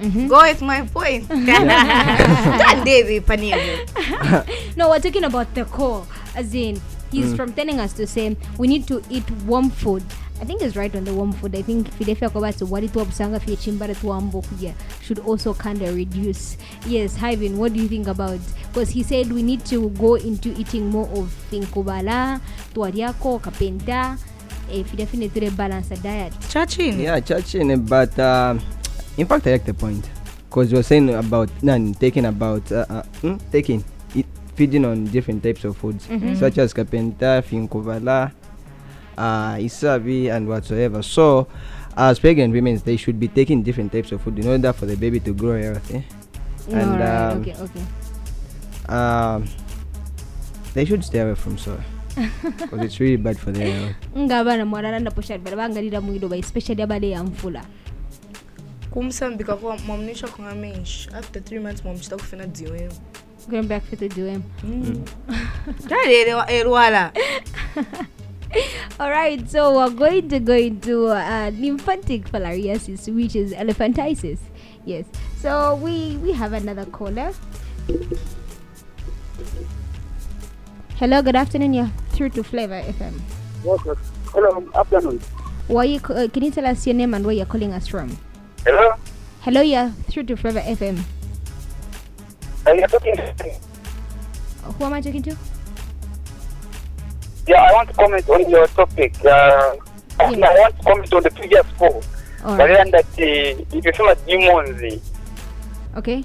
Mm-hmm. 0.01 0.27
Go 0.27 0.43
with 0.43 0.63
my 0.63 0.83
point. 0.87 1.29
That 1.29 2.83
day 2.85 3.05
we. 3.07 3.21
No, 4.77 4.91
we're 4.91 4.99
talking 4.99 5.25
about 5.25 5.55
the 5.55 5.65
core, 5.65 6.07
as 6.35 6.53
in 6.55 6.81
he's 7.13 7.33
mm. 7.33 7.37
from 7.37 7.53
telling 7.53 7.79
us 7.79 7.93
to 7.95 8.07
say 8.07 8.37
we 8.59 8.67
need 8.67 8.89
to 8.89 9.03
eat 9.09 9.31
warm 9.47 9.71
food. 9.71 10.03
I 10.41 10.45
think 10.45 10.61
he's 10.61 10.75
right 10.75 10.93
on 10.97 11.05
the 11.05 11.15
warm 11.15 11.31
food. 11.31 11.55
I 11.55 11.63
think 11.63 11.87
Philadelphia 11.93 12.29
Kobatsu, 12.31 12.67
what 12.67 12.83
it 12.83 12.93
was 12.97 13.15
sanga 13.15 13.39
fie 13.39 13.55
chimbara 13.55 13.95
tu 13.95 14.11
ambo 14.11 14.43
kuja 14.43 14.75
should 15.01 15.21
also 15.21 15.55
kind 15.55 15.81
of 15.83 15.95
reduce. 15.95 16.57
Yes, 16.85 17.17
hyvin 17.17 17.57
what 17.57 17.73
do 17.73 17.81
you 17.81 17.87
think 17.87 18.09
about? 18.09 18.41
Because 18.73 18.91
he 18.91 19.05
said 19.05 19.31
we 19.31 19.45
need 19.45 19.65
to 19.67 19.91
go 19.91 20.17
into 20.17 20.51
eating 20.59 20.91
more 20.91 21.07
of 21.15 21.31
thinkubala, 21.53 22.41
twariako 22.75 23.39
kapenta. 23.41 24.19
If 24.73 24.91
you 24.91 24.97
definitely 24.97 25.51
balance 25.51 25.91
a 25.91 25.97
diet. 25.97 26.33
Chachin. 26.49 26.99
Yeah, 26.99 27.21
churching, 27.21 27.85
but 27.85 28.19
uh, 28.19 28.59
in 29.19 29.27
fact, 29.27 29.47
I 29.47 29.53
like 29.53 29.67
the 29.67 29.75
point 29.75 30.09
because 30.49 30.73
you're 30.73 30.83
saying 30.83 31.13
about 31.15 31.51
none 31.63 31.93
taking 31.95 32.25
about 32.25 32.71
uh, 32.73 32.87
uh, 32.89 33.03
hmm, 33.21 33.37
taking 33.53 33.85
it, 34.15 34.27
feeding 34.55 34.85
on 34.85 35.05
different 35.07 35.43
types 35.43 35.65
of 35.65 35.77
foods 35.77 36.09
such 36.39 36.59
as 36.59 36.73
kapenta, 36.73 37.45
finkovala, 37.45 38.33
uh, 39.19 39.55
isabi, 39.57 40.31
and 40.31 40.49
whatsoever. 40.49 41.03
So, 41.03 41.49
as 41.97 42.19
pregnant 42.19 42.53
women, 42.53 42.81
they 42.85 42.97
should 42.97 43.21
be 43.21 43.29
taking 43.29 43.63
different 43.63 43.93
types 43.93 44.13
of 44.13 44.23
food 44.23 44.39
in 44.39 44.49
order 44.49 44.73
for 44.73 44.87
the 44.87 44.97
baby 44.97 45.21
to 45.21 45.35
grow 45.35 45.61
healthy. 45.61 46.05
And, 46.71 46.93
Alright, 46.93 47.33
um, 47.33 47.41
okay, 47.41 47.57
okay. 47.61 47.85
Um, 48.89 49.45
they 50.75 50.85
should 50.85 51.05
stay 51.05 51.21
away 51.21 51.35
from 51.35 51.59
soy 51.59 51.81
because 52.59 52.85
it's 52.87 53.01
really 53.01 53.17
bad 53.17 53.37
for 53.39 53.53
them 53.53 53.63
their 53.63 53.79
health. 53.81 53.97
ngabana 54.19 54.65
mwarara 54.67 54.99
ndaposha 55.01 55.39
barabangalira 55.39 56.01
mwidoba 56.01 56.37
especially 56.37 56.83
abale 56.83 57.11
yamfula 57.11 57.65
kumsambika 58.91 59.57
kwa 59.57 59.79
mwamnisha 59.79 60.29
kwa 60.29 60.55
mensh 60.55 61.09
after 61.15 61.45
three 61.45 61.59
months 61.59 61.85
mwamchita 61.85 62.17
kufina 62.17 62.47
dziwe 62.47 62.89
going 63.49 63.63
back 63.63 63.85
for 63.85 63.99
the 63.99 64.09
doem 64.09 64.43
tadere 65.89 66.35
erwala 66.49 67.13
All 69.01 69.09
right, 69.09 69.49
so 69.49 69.75
we're 69.77 69.89
going 69.91 70.29
to 70.29 70.39
go 70.39 70.53
into 70.53 71.07
uh, 71.07 71.51
lymphatic 71.55 72.29
filariasis, 72.31 73.09
which 73.15 73.35
is 73.35 73.53
elephantiasis. 73.55 74.39
Yes. 74.85 75.07
So 75.41 75.77
we 75.77 76.19
we 76.19 76.33
have 76.33 76.53
another 76.53 76.85
caller. 76.85 77.33
Hello, 80.99 81.23
good 81.23 81.37
afternoon. 81.37 81.75
You're 81.75 81.91
through 82.11 82.31
to 82.31 82.43
Flavor 82.43 82.81
FM. 82.83 83.21
Okay. 83.65 84.01
Hello, 84.33 84.69
afternoon. 84.75 85.21
Why 85.69 85.85
you? 85.85 86.01
Uh, 86.09 86.29
can 86.29 86.43
you 86.45 86.51
tell 86.51 86.67
us 86.67 86.87
your 86.87 86.95
name 86.95 87.15
and 87.15 87.25
where 87.25 87.35
you're 87.35 87.47
calling 87.47 87.73
us 87.73 87.87
from? 87.89 88.17
Hello? 88.65 88.95
Hello, 89.41 89.61
you're 89.61 89.91
through 90.11 90.25
to 90.25 90.37
Flavor 90.37 90.61
FM. 90.61 91.01
Are 92.67 92.75
you 92.77 92.87
talking? 92.87 93.19
Uh, 93.19 94.73
Who 94.73 94.85
am 94.85 94.93
I 94.93 95.01
talking 95.01 95.23
to? 95.23 95.37
Yeah, 97.49 97.63
I 97.63 97.73
want 97.73 97.89
to 97.89 97.95
comment 97.95 98.29
on 98.29 98.49
your 98.51 98.67
topic. 98.69 99.15
Uh, 99.25 99.77
Yeah. 100.31 100.47
I 100.47 100.59
want 100.61 100.77
to 100.79 100.83
comment 100.85 101.13
on 101.15 101.23
the 101.25 101.31
previous 101.31 101.67
call. 101.79 102.03
All 102.45 102.57
But 102.57 102.69
right. 102.71 102.77
then 102.77 102.91
that 102.93 103.07
uh, 103.19 103.77
ikisema 103.77 104.15
demons. 104.27 105.03
Okay. 105.97 106.25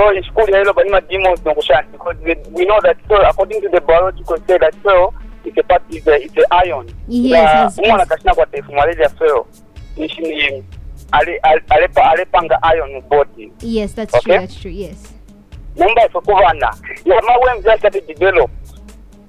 So 0.00 0.12
ishukuri 0.14 0.52
hilo 0.56 0.72
balima 0.72 1.00
demons 1.00 1.44
no 1.44 1.54
because 1.92 2.16
we, 2.24 2.34
we 2.52 2.64
know 2.64 2.80
that 2.80 2.96
so 3.06 3.16
according 3.16 3.60
to 3.60 3.68
the 3.68 3.80
biological 3.82 4.38
say 4.46 4.56
that 4.56 4.74
so 4.82 5.12
it's 5.44 5.58
a 5.58 5.62
part 5.62 5.82
is 5.90 6.06
a, 6.06 6.22
it's 6.24 6.34
a 6.38 6.54
iron. 6.54 6.88
Yes, 7.06 7.76
Na 7.76 7.86
yes. 7.88 8.06
kashina 8.06 8.34
kwa 8.34 8.46
tefu 8.46 8.72
malaria 8.72 9.08
so 9.18 9.46
ale- 11.42 11.62
alepa 11.68 12.10
alepanga 12.10 12.58
iron 12.62 13.02
body. 13.10 13.52
Yes, 13.60 13.92
that's 13.92 14.22
true. 14.22 14.32
That's 14.32 14.54
true. 14.54 14.70
Yes. 14.70 15.12
Number 15.76 16.08
for 16.12 16.22
kuvana 16.22 16.70
yeah 17.04 17.20
my 17.26 17.36
when 17.42 17.62
just 17.62 17.82
to 17.82 18.00
develop 18.00 18.50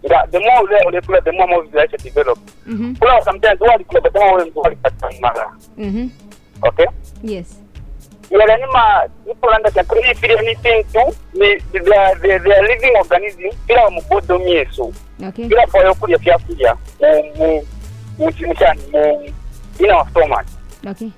Yeah, 0.04 0.26
the 0.32 0.40
more 0.40 0.64
ule 0.64 0.80
ule 0.88 1.02
kula 1.02 1.22
the 1.24 1.32
more 1.34 1.48
more 1.48 1.66
like 1.74 1.92
to 1.92 1.98
develop 1.98 2.40
Mm-hmm. 2.66 2.94
Well, 3.02 3.22
sometimes 3.24 3.60
kula 3.60 4.02
but 4.04 4.14
the 4.14 4.20
more 4.20 4.38
worms 4.38 4.56
wali 4.56 4.76
pata 4.78 5.10
mara 5.20 5.52
Mhm. 5.78 6.10
okay 6.64 6.86
Yes. 7.24 7.61
Yala 8.32 8.58
nima 8.58 8.84
people 9.26 9.50
understand 9.56 9.88
kuri 9.88 10.16
feel 10.16 10.38
anything 10.40 10.84
to 10.94 11.04
they 11.34 11.60
are 11.98 12.16
they, 12.22 12.38
they 12.40 12.54
are 12.54 12.68
living 12.68 12.96
organism 12.96 13.52
kila 13.68 13.90
mu 13.90 14.02
bodo 14.10 14.40
mieso 14.40 14.94
Okay. 15.28 15.48
kila 15.48 15.68
kwa 15.68 15.82
yokulya 15.84 16.18
byakulya 16.18 16.72
mu 17.02 17.12
mu 17.38 17.50
mu 18.18 18.32
kintu 18.34 18.66
mu 18.92 19.04
in 19.80 19.90
our 19.92 20.08
stomach 20.10 20.46
Okay. 20.88 21.12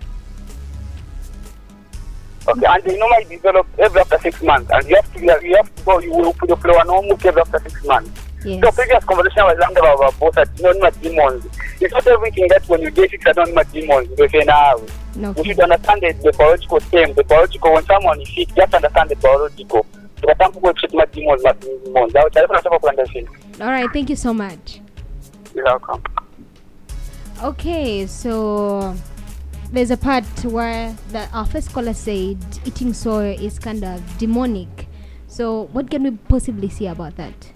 Okay, 2.45 2.65
and 2.67 2.83
they 2.83 2.97
normally 2.99 3.23
develop 3.29 3.65
every 3.79 4.01
after 4.01 4.19
six 4.19 4.41
months, 4.43 4.69
and 4.73 4.83
you 4.89 4.95
have 4.99 5.07
to 5.13 5.19
you 5.47 5.55
have 5.55 5.73
to 5.75 5.83
go. 5.87 5.99
You 5.99 6.11
will 6.11 6.33
put 6.33 6.49
your 6.49 6.57
flower 6.59 6.83
no 6.83 7.01
move 7.01 7.23
every 7.25 7.39
after 7.39 7.59
six 7.63 7.79
months. 7.85 8.11
Yes. 8.45 8.61
So 8.63 8.71
previous 8.71 9.03
conversation 9.05 9.43
was 9.43 9.59
under 9.65 9.85
our 9.85 10.11
both 10.13 10.37
uh, 10.37 10.45
you 10.57 10.79
know 10.79 10.89
demons. 10.89 11.45
It's 11.79 11.93
not 11.93 12.05
everything 12.07 12.47
that 12.49 12.67
when 12.67 12.81
you 12.81 12.91
get 12.91 13.13
it, 13.13 13.25
I 13.25 13.31
don't 13.31 13.53
know 13.53 13.63
demons. 13.63 14.09
You 14.17 14.29
say 14.29 14.43
now. 14.43 14.77
You 15.15 15.43
should 15.43 15.59
understand 15.59 16.01
the, 16.01 16.13
the 16.23 16.33
biological 16.37 16.79
term. 16.79 17.13
The 17.13 17.23
biological 17.23 17.73
when 17.73 17.85
someone 17.85 18.19
is 18.21 18.29
sick, 18.33 18.53
just 18.55 18.73
understand 18.73 19.09
the 19.09 19.15
biological. 19.17 19.85
But 20.21 20.37
some 20.37 20.53
people 20.53 20.73
treat 20.73 20.93
my 20.93 21.05
demons, 21.05 21.43
not 21.43 21.59
demons. 21.61 22.15
I 22.15 22.23
will 22.23 22.29
try 22.29 22.45
to 22.45 22.87
understand. 22.87 23.27
All 23.61 23.67
right. 23.67 23.89
Thank 23.93 24.09
you 24.09 24.15
so 24.15 24.33
much. 24.33 24.81
You're 25.53 25.65
welcome. 25.65 26.03
Okay, 27.41 28.07
so 28.07 28.95
there's 29.71 29.91
a 29.91 29.97
part 29.97 30.25
where 30.45 30.95
the 31.11 31.27
our 31.33 31.45
first 31.45 31.73
caller 31.73 31.93
said 31.93 32.37
eating 32.65 32.93
soy 32.93 33.33
is 33.33 33.59
kind 33.59 33.83
of 33.83 34.01
demonic. 34.17 34.87
So 35.27 35.63
what 35.73 35.89
can 35.89 36.03
we 36.03 36.11
possibly 36.11 36.69
say 36.69 36.85
about 36.85 37.17
that? 37.17 37.52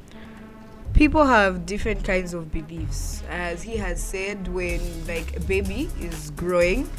People 0.98 1.24
have 1.24 1.68
different 1.68 2.04
kinds 2.04 2.34
of 2.34 2.52
beliefs. 2.52 3.22
As 3.30 3.62
he 3.62 3.78
has 3.78 4.02
said 4.02 4.48
when 4.48 4.82
like 5.06 5.38
a 5.38 5.40
baby 5.42 5.90
is 6.02 6.32
growing 6.32 6.90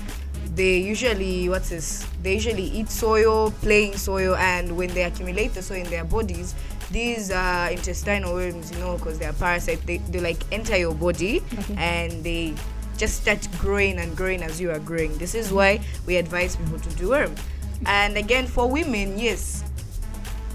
they 0.54 0.78
usually 0.78 1.48
what's 1.48 1.68
this 1.70 2.06
they 2.22 2.34
usually 2.34 2.62
eat 2.62 2.88
soil 2.88 3.50
plain 3.60 3.94
soil 3.94 4.34
and 4.36 4.74
when 4.76 4.88
they 4.94 5.02
accumulate 5.02 5.52
the 5.52 5.60
soil 5.60 5.78
in 5.78 5.90
their 5.90 6.04
bodies 6.04 6.54
these 6.90 7.30
uh, 7.30 7.68
intestinal 7.70 8.32
worms 8.34 8.70
you 8.70 8.78
know 8.78 8.96
because 8.96 9.18
they 9.18 9.26
are 9.26 9.32
parasites. 9.34 9.82
They, 9.84 9.98
they 9.98 10.20
like 10.20 10.38
enter 10.52 10.76
your 10.76 10.94
body 10.94 11.42
Okay. 11.58 11.74
and 11.76 12.24
they 12.24 12.54
just 12.96 13.22
start 13.22 13.46
growing 13.58 13.98
and 13.98 14.16
growing 14.16 14.42
as 14.42 14.60
you 14.60 14.70
are 14.70 14.80
growing. 14.80 15.16
This 15.18 15.34
is 15.34 15.52
why 15.52 15.80
we 16.06 16.16
advise 16.16 16.56
people 16.56 16.78
to 16.78 16.90
do 16.96 17.10
worm. 17.10 17.34
And 17.84 18.16
again 18.16 18.46
for 18.46 18.70
women 18.70 19.18
yes 19.18 19.64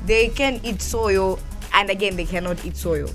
they 0.05 0.29
can 0.29 0.61
eat 0.63 0.81
soil 0.81 1.39
and 1.73 1.89
again 1.89 2.15
they 2.15 2.25
cannot 2.25 2.63
eat 2.65 2.77
soil 2.77 3.09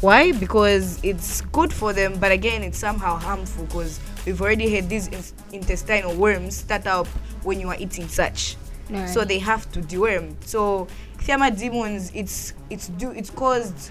why 0.00 0.32
because 0.32 1.02
it's 1.02 1.40
good 1.40 1.72
for 1.72 1.92
them 1.92 2.18
but 2.18 2.30
again 2.32 2.62
it's 2.62 2.78
somehow 2.78 3.16
harmful 3.16 3.64
because 3.64 3.98
we've 4.26 4.40
already 4.42 4.68
had 4.74 4.88
these 4.88 5.08
in- 5.08 5.58
intestinal 5.60 6.14
worms 6.14 6.56
start 6.56 6.86
up 6.86 7.06
when 7.42 7.58
you 7.60 7.68
are 7.68 7.76
eating 7.78 8.06
such 8.08 8.56
Alright. 8.90 9.08
so 9.08 9.24
they 9.24 9.38
have 9.38 9.70
to 9.72 9.80
deworm 9.80 10.34
so 10.44 10.86
Thiama 11.18 11.56
demons 11.58 12.12
it's 12.14 12.52
it's 12.70 12.88
do 12.88 13.10
it's 13.10 13.30
caused 13.30 13.90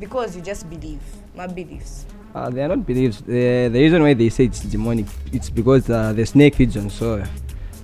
because 0.00 0.34
you 0.36 0.42
just 0.42 0.68
believe 0.70 1.00
my 1.36 1.46
beliefs 1.46 2.06
Uh, 2.34 2.50
they 2.50 2.62
are 2.62 2.68
not 2.68 2.84
beliefs. 2.86 3.22
The, 3.22 3.68
the 3.72 3.80
reason 3.80 4.02
why 4.02 4.12
they 4.14 4.28
say 4.28 4.44
it's 4.44 4.60
demonic, 4.60 5.06
it's 5.32 5.48
because 5.50 5.88
uh, 5.88 6.12
the 6.12 6.26
snake 6.26 6.54
feeds 6.56 6.76
on 6.76 6.90
soil. 6.90 7.24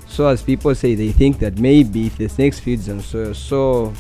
So 0.07 0.29
as 0.29 0.43
people 0.43 0.75
say, 0.75 0.95
they 0.95 1.13
think 1.13 1.39
that 1.39 1.59
maybe 1.59 2.07
if 2.07 2.19
the 2.19 2.29
snake 2.29 2.55
feeds 2.55 2.89
on 2.91 3.01
soil, 3.01 3.33
so 3.35 3.93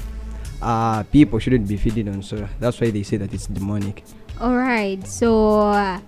uh, 0.64 1.02
people 1.04 1.38
shouldn't 1.38 1.68
be 1.68 1.76
feeding 1.76 2.09
on 2.09 2.23
soil. 2.23 2.49
That's 2.59 2.80
why 2.80 2.90
they 2.90 3.02
say 3.02 3.18
that 3.18 3.33
it's 3.33 3.47
demonic. 3.47 4.02
All 4.40 4.56
right. 4.56 5.06
So 5.06 5.61
uh, 5.61 6.00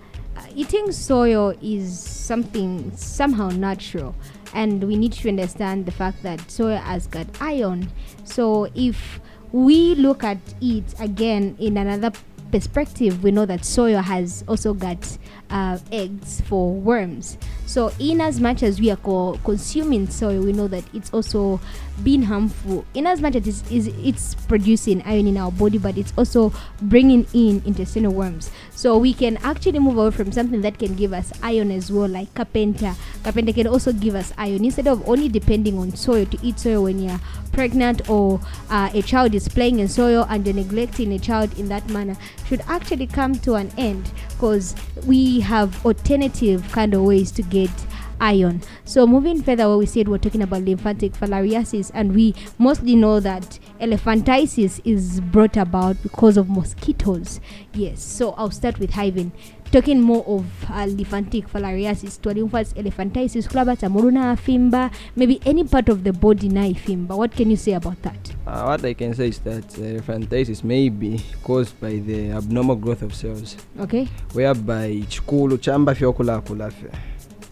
eating 0.55 0.91
soil 0.91 1.53
is 1.61 1.97
something 1.97 2.91
somehow 2.97 3.49
natural, 3.49 4.15
and 4.53 4.83
we 4.83 4.97
need 4.97 5.13
to 5.13 5.29
understand 5.29 5.85
the 5.85 5.91
fact 5.91 6.23
that 6.23 6.49
soil 6.49 6.77
has 6.77 7.05
got 7.07 7.27
iron. 7.39 7.89
So 8.23 8.67
if 8.75 9.21
we 9.51 9.95
look 9.95 10.23
at 10.23 10.39
it 10.59 10.83
again 10.99 11.55
in 11.59 11.77
another 11.77 12.11
perspective, 12.51 13.23
we 13.23 13.31
know 13.31 13.45
that 13.45 13.63
soil 13.63 13.99
has 13.99 14.43
also 14.47 14.73
got 14.73 15.17
uh, 15.49 15.77
eggs 15.91 16.41
for 16.41 16.73
worms. 16.73 17.37
So, 17.65 17.91
in 17.99 18.21
as 18.21 18.39
much 18.39 18.63
as 18.63 18.79
we 18.79 18.91
are 18.91 18.97
co- 18.97 19.39
consuming 19.43 20.09
soil, 20.09 20.41
we 20.41 20.53
know 20.53 20.67
that 20.67 20.83
it's 20.93 21.11
also 21.13 21.59
being 22.03 22.23
harmful. 22.23 22.85
In 22.93 23.07
as 23.07 23.21
much 23.21 23.35
as 23.35 23.47
it's, 23.47 23.71
is 23.71 23.87
it's 23.87 24.35
producing 24.35 25.01
iron 25.03 25.27
in 25.27 25.37
our 25.37 25.51
body, 25.51 25.77
but 25.77 25.97
it's 25.97 26.13
also 26.17 26.53
bringing 26.81 27.25
in 27.33 27.61
intestinal 27.65 28.13
worms. 28.13 28.51
So, 28.71 28.97
we 28.97 29.13
can 29.13 29.37
actually 29.37 29.79
move 29.79 29.97
away 29.97 30.11
from 30.11 30.31
something 30.31 30.61
that 30.61 30.77
can 30.79 30.95
give 30.95 31.13
us 31.13 31.31
iron 31.41 31.71
as 31.71 31.91
well, 31.91 32.07
like 32.07 32.33
kapenta. 32.33 32.95
Kapenta 33.23 33.53
can 33.53 33.67
also 33.67 33.91
give 33.91 34.15
us 34.15 34.33
iron 34.37 34.65
instead 34.65 34.87
of 34.87 35.07
only 35.07 35.29
depending 35.29 35.77
on 35.77 35.95
soil 35.95 36.25
to 36.25 36.37
eat 36.43 36.59
soil 36.59 36.83
when 36.83 36.99
you're 36.99 37.19
pregnant 37.51 38.07
or 38.07 38.39
uh, 38.69 38.89
a 38.93 39.01
child 39.01 39.33
is 39.33 39.47
playing 39.47 39.79
in 39.79 39.87
soil 39.87 40.25
and 40.29 40.45
you're 40.45 40.55
neglecting 40.55 41.13
a 41.13 41.19
child 41.19 41.57
in 41.57 41.67
that 41.69 41.87
manner 41.89 42.15
should 42.45 42.61
actually 42.67 43.07
come 43.07 43.33
to 43.33 43.55
an 43.55 43.71
end 43.77 44.11
because 44.29 44.75
we 45.05 45.39
have 45.39 45.83
alternative 45.85 46.63
kind 46.71 46.93
of 46.93 47.01
ways 47.01 47.31
to 47.31 47.41
get 47.41 47.71
iron 48.19 48.61
so 48.85 49.05
moving 49.07 49.41
further 49.41 49.67
where 49.67 49.77
we 49.77 49.85
said 49.85 50.07
we're 50.07 50.17
talking 50.17 50.41
about 50.41 50.61
lymphatic 50.63 51.13
filariasis 51.13 51.91
and 51.93 52.13
we 52.15 52.33
mostly 52.57 52.95
know 52.95 53.19
that 53.19 53.59
elephantiasis 53.79 54.79
is 54.85 55.19
brought 55.21 55.57
about 55.57 56.01
because 56.03 56.37
of 56.37 56.49
mosquitoes. 56.49 57.39
Yes 57.73 58.01
so 58.01 58.31
i'll 58.33 58.51
start 58.51 58.79
with 58.79 58.91
hiving. 58.91 59.31
talking 59.71 60.01
more 60.01 60.23
of 60.25 60.45
uh, 60.69 60.85
lymphatic 60.85 61.47
filariasis 61.51 62.19
twalimfas 62.21 62.73
elephantiasis 62.75 63.47
kulabata 63.47 63.89
muruna 63.89 64.35
fimba, 64.37 64.91
maybe 65.15 65.39
any 65.45 65.63
part 65.63 65.89
of 65.89 66.03
the 66.03 66.13
body 66.13 66.49
na 66.49 66.63
fimba. 66.73 67.15
what 67.17 67.31
can 67.35 67.49
you 67.49 67.57
say 67.57 67.73
about 67.73 68.01
that? 68.01 68.33
Uh, 68.45 68.63
what 68.63 68.83
I 68.85 68.93
can 68.93 69.13
say 69.13 69.27
is 69.27 69.39
that 69.39 69.67
elephantiasis 69.67 70.63
may 70.63 70.89
be 70.89 71.19
caused 71.43 71.79
by 71.81 71.95
the 71.97 72.31
abnormal 72.31 72.75
growth 72.77 73.01
of 73.01 73.13
cells, 73.13 73.57
okay. 73.79 74.07
Whereby 74.33 75.03
chikulu 75.09 75.57
chamba 75.57 75.93
fyokulakula 75.95 76.71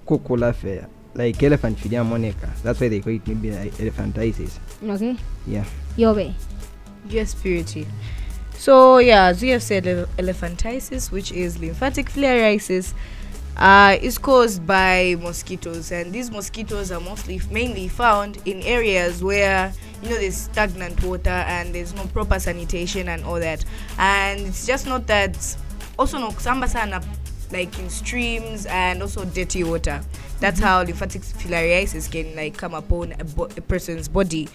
kukula 0.06 0.54
fe 0.54 0.82
like 1.15 1.41
elephant 1.44 1.78
filia 1.80 2.04
monica. 2.04 2.50
That's 2.63 2.80
why 2.82 2.89
they 2.89 3.00
call 3.00 3.13
it 3.13 3.26
maybe 3.28 3.52
like 3.52 3.74
elephantiasis. 3.78 4.60
okay 4.89 5.15
Yeah. 5.48 5.65
yobe 5.98 6.34
Yes, 7.10 7.36
purity. 7.36 7.86
So 8.58 8.98
yeah, 8.98 9.26
as 9.26 9.41
we 9.41 9.50
have 9.50 9.62
said, 9.63 9.86
ele- 9.86 10.08
elephantiasis, 10.18 11.12
which 11.12 11.32
is 11.32 11.60
lymphatic 11.60 12.10
filariasis, 12.10 12.94
uh, 13.58 13.96
is 14.02 14.18
caused 14.18 14.65
by 14.65 15.15
mosquitoes, 15.22 15.91
and 15.91 16.12
these 16.12 16.32
mosquitoes 16.32 16.91
are 16.91 17.00
mostly 17.00 17.39
mainly 17.52 17.88
found 17.88 18.38
in 18.46 18.62
areas 18.63 19.24
where 19.24 19.72
you 20.02 20.10
know 20.10 20.15
there's 20.18 20.36
stagnant 20.36 21.02
water 21.04 21.30
and 21.30 21.76
there's 21.76 21.94
no 21.94 22.04
proper 22.08 22.39
sanitation 22.39 23.08
and 23.08 23.24
all 23.24 23.39
that. 23.39 23.63
And 24.00 24.41
it's 24.41 24.65
just 24.65 24.88
not 24.88 25.06
that. 25.08 25.38
Also, 25.98 26.18
no 26.18 26.32
samba 26.32 26.68
sana 26.68 27.02
like 27.52 27.78
in 27.80 27.90
streams 27.90 28.66
and 28.68 29.02
also 29.02 29.26
dirty 29.26 29.64
water. 29.64 30.02
That's 30.40 30.60
mm-hmm. 30.60 30.68
how 30.68 30.84
lymphatic 30.84 31.22
filariasis 31.22 32.12
can 32.12 32.36
like 32.36 32.58
come 32.58 32.74
upon 32.74 33.14
a, 33.14 33.24
bo- 33.24 33.50
a 33.58 33.62
person's 33.62 34.08
body. 34.08 34.50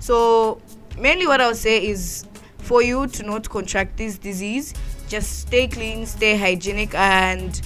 So 0.00 0.60
mainly 0.98 1.26
what 1.26 1.40
I 1.40 1.48
would 1.48 1.56
say 1.56 1.86
is 1.86 2.24
for 2.58 2.82
you 2.82 3.06
to 3.06 3.22
not 3.22 3.48
contract 3.48 3.96
this 3.96 4.18
disease, 4.18 4.74
just 5.08 5.40
stay 5.40 5.68
clean, 5.68 6.04
stay 6.06 6.36
hygienic, 6.36 6.94
and 6.94 7.60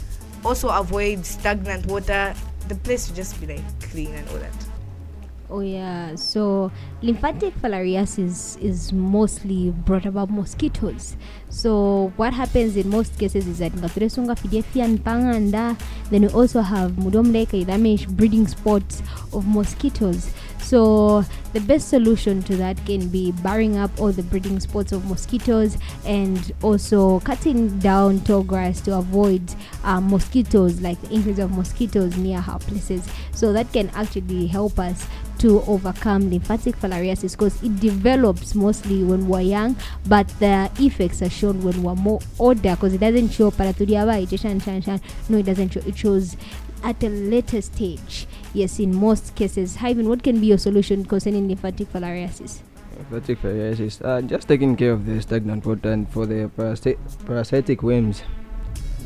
also 0.45 0.69
avoid 0.69 1.25
stagnant 1.25 1.87
water. 1.87 2.35
The 2.69 2.75
place 2.75 3.07
should 3.07 3.17
just 3.17 3.41
be 3.41 3.47
like 3.47 3.81
clean 3.91 4.15
and 4.15 4.29
all 4.29 4.37
that. 4.37 4.60
Oh 5.53 5.61
yeah, 5.61 6.15
so 6.15 6.71
lymphatic 7.03 7.53
filariasis 7.61 8.57
is 8.63 8.93
mostly 8.93 9.71
brought 9.71 10.07
about 10.07 10.31
mosquitoes. 10.31 11.17
So 11.49 12.13
what 12.15 12.33
happens 12.33 12.77
in 12.77 12.89
most 12.89 13.19
cases 13.19 13.49
is 13.49 13.59
that 13.59 13.73
ngaturesunga 13.73 14.39
panganda, 15.03 15.77
then 16.11 16.23
we 16.23 16.29
also 16.29 16.61
have 16.61 16.93
mudomleka 16.93 17.67
damage 17.67 18.07
breeding 18.09 18.47
spots 18.47 19.03
of 19.33 19.49
mosquitoes. 19.49 20.33
So 20.61 21.25
the 21.53 21.61
best 21.61 21.89
solution 21.89 22.43
to 22.45 22.55
that 22.57 22.77
can 22.87 23.09
be 23.09 23.33
barring 23.43 23.77
up 23.77 23.91
all 23.99 24.13
the 24.13 24.23
breeding 24.23 24.61
spots 24.61 24.93
of 24.93 25.05
mosquitoes 25.07 25.79
and 26.05 26.53
also 26.63 27.19
cutting 27.21 27.77
down 27.81 28.21
tall 28.21 28.45
grass 28.45 28.81
to 28.83 28.99
avoid 28.99 29.43
uh, 29.83 30.01
mosquitoes, 30.01 30.81
like 30.81 31.01
the 31.03 31.11
increase 31.13 31.41
of 31.41 31.51
mosquitoes 31.51 32.17
near 32.17 32.45
our 32.47 32.61
places. 32.61 33.09
So 33.33 33.53
that 33.53 33.73
can 33.73 33.89
actually 33.97 34.47
help 34.47 34.79
us 34.79 35.09
to 35.41 35.63
overcome 35.63 36.31
lymphatic 36.31 36.77
filariasis 36.77 37.33
because 37.33 37.63
it 37.63 37.81
develops 37.81 38.55
mostly 38.55 39.03
when 39.03 39.27
we're 39.27 39.41
young, 39.41 39.75
but 40.07 40.29
the 40.39 40.71
effects 40.79 41.23
are 41.23 41.31
shown 41.31 41.63
when 41.63 41.83
we're 41.83 41.95
more 41.95 42.21
older 42.39 42.77
because 42.77 42.93
it 42.95 43.01
doesn't 43.01 43.31
show 43.31 43.51
paratudiaba, 43.51 44.23
it 44.23 44.39
shan, 44.39 44.61
shan, 44.61 44.83
shan. 44.83 45.01
no, 45.29 45.39
it 45.39 45.45
doesn't 45.47 45.71
show. 45.71 45.81
It 45.87 45.97
shows 45.97 46.37
at 46.85 47.03
a 47.03 47.09
later 47.09 47.61
stage. 47.63 48.27
Yes, 48.53 48.79
in 48.79 48.95
most 48.95 49.35
cases. 49.35 49.77
Hyven, 49.79 50.09
what 50.09 50.23
can 50.23 50.41
be 50.41 50.47
your 50.49 50.59
solution 50.59 51.05
concerning 51.05 51.49
lymphatic 51.49 51.93
filariasis? 51.93 52.61
lymphatic 52.99 53.41
filariasis. 53.41 54.05
Uh, 54.05 54.21
just 54.23 54.47
taking 54.47 54.77
care 54.77 54.93
of 54.93 55.07
the 55.07 55.21
stagnant 55.23 55.65
water 55.65 55.93
and 55.93 56.09
for 56.13 56.27
the 56.27 56.51
parasite, 56.57 56.99
parasitic 57.25 57.83
worms 57.83 58.23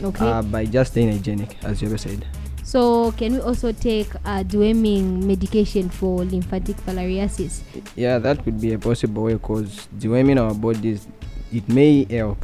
Okay. 0.03 0.27
uh, 0.29 0.43
by 0.43 0.65
just 0.65 0.93
staying 0.93 1.13
hygienic, 1.13 1.57
as 1.63 1.81
you 1.81 1.89
ever 1.89 1.99
said. 1.99 2.27
So 2.65 3.13
can 3.13 3.35
we 3.35 3.41
also 3.41 3.71
take 3.73 4.09
uh, 4.25 4.43
deworming 4.43 5.23
medication 5.25 5.89
for 5.91 6.25
lymphatic 6.25 6.77
filariasis? 6.79 7.61
Yeah, 7.95 8.19
that 8.19 8.43
could 8.43 8.61
be 8.61 8.73
a 8.73 8.79
possible 8.79 9.25
way 9.25 9.35
because 9.35 9.87
deworming 9.99 10.41
our 10.41 10.55
bodies, 10.55 11.07
it 11.53 11.69
may 11.69 12.05
help 12.11 12.39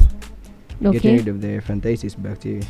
getting 0.80 1.16
rid 1.16 1.28
of 1.28 1.40
the 1.40 1.48
elephantiasis 1.48 2.14
bacteria. 2.22 2.62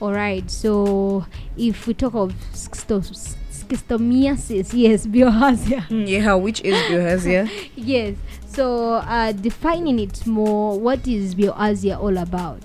All 0.00 0.12
right. 0.12 0.48
So 0.50 1.26
if 1.58 1.86
we 1.86 1.94
talk 1.94 2.14
of 2.14 2.32
schisto- 2.52 3.02
schistomiasis, 3.50 4.72
yes, 4.74 5.06
bioharzia. 5.06 5.86
Mm, 5.90 6.08
Yeah, 6.08 6.34
which 6.34 6.60
is 6.62 6.74
Bilharzia? 6.90 7.50
yes. 7.76 8.16
So 8.46 8.94
uh, 8.94 9.32
defining 9.32 9.98
it 9.98 10.26
more, 10.26 10.78
what 10.78 11.06
is 11.06 11.34
bioharzia 11.34 11.98
all 12.00 12.16
about? 12.18 12.62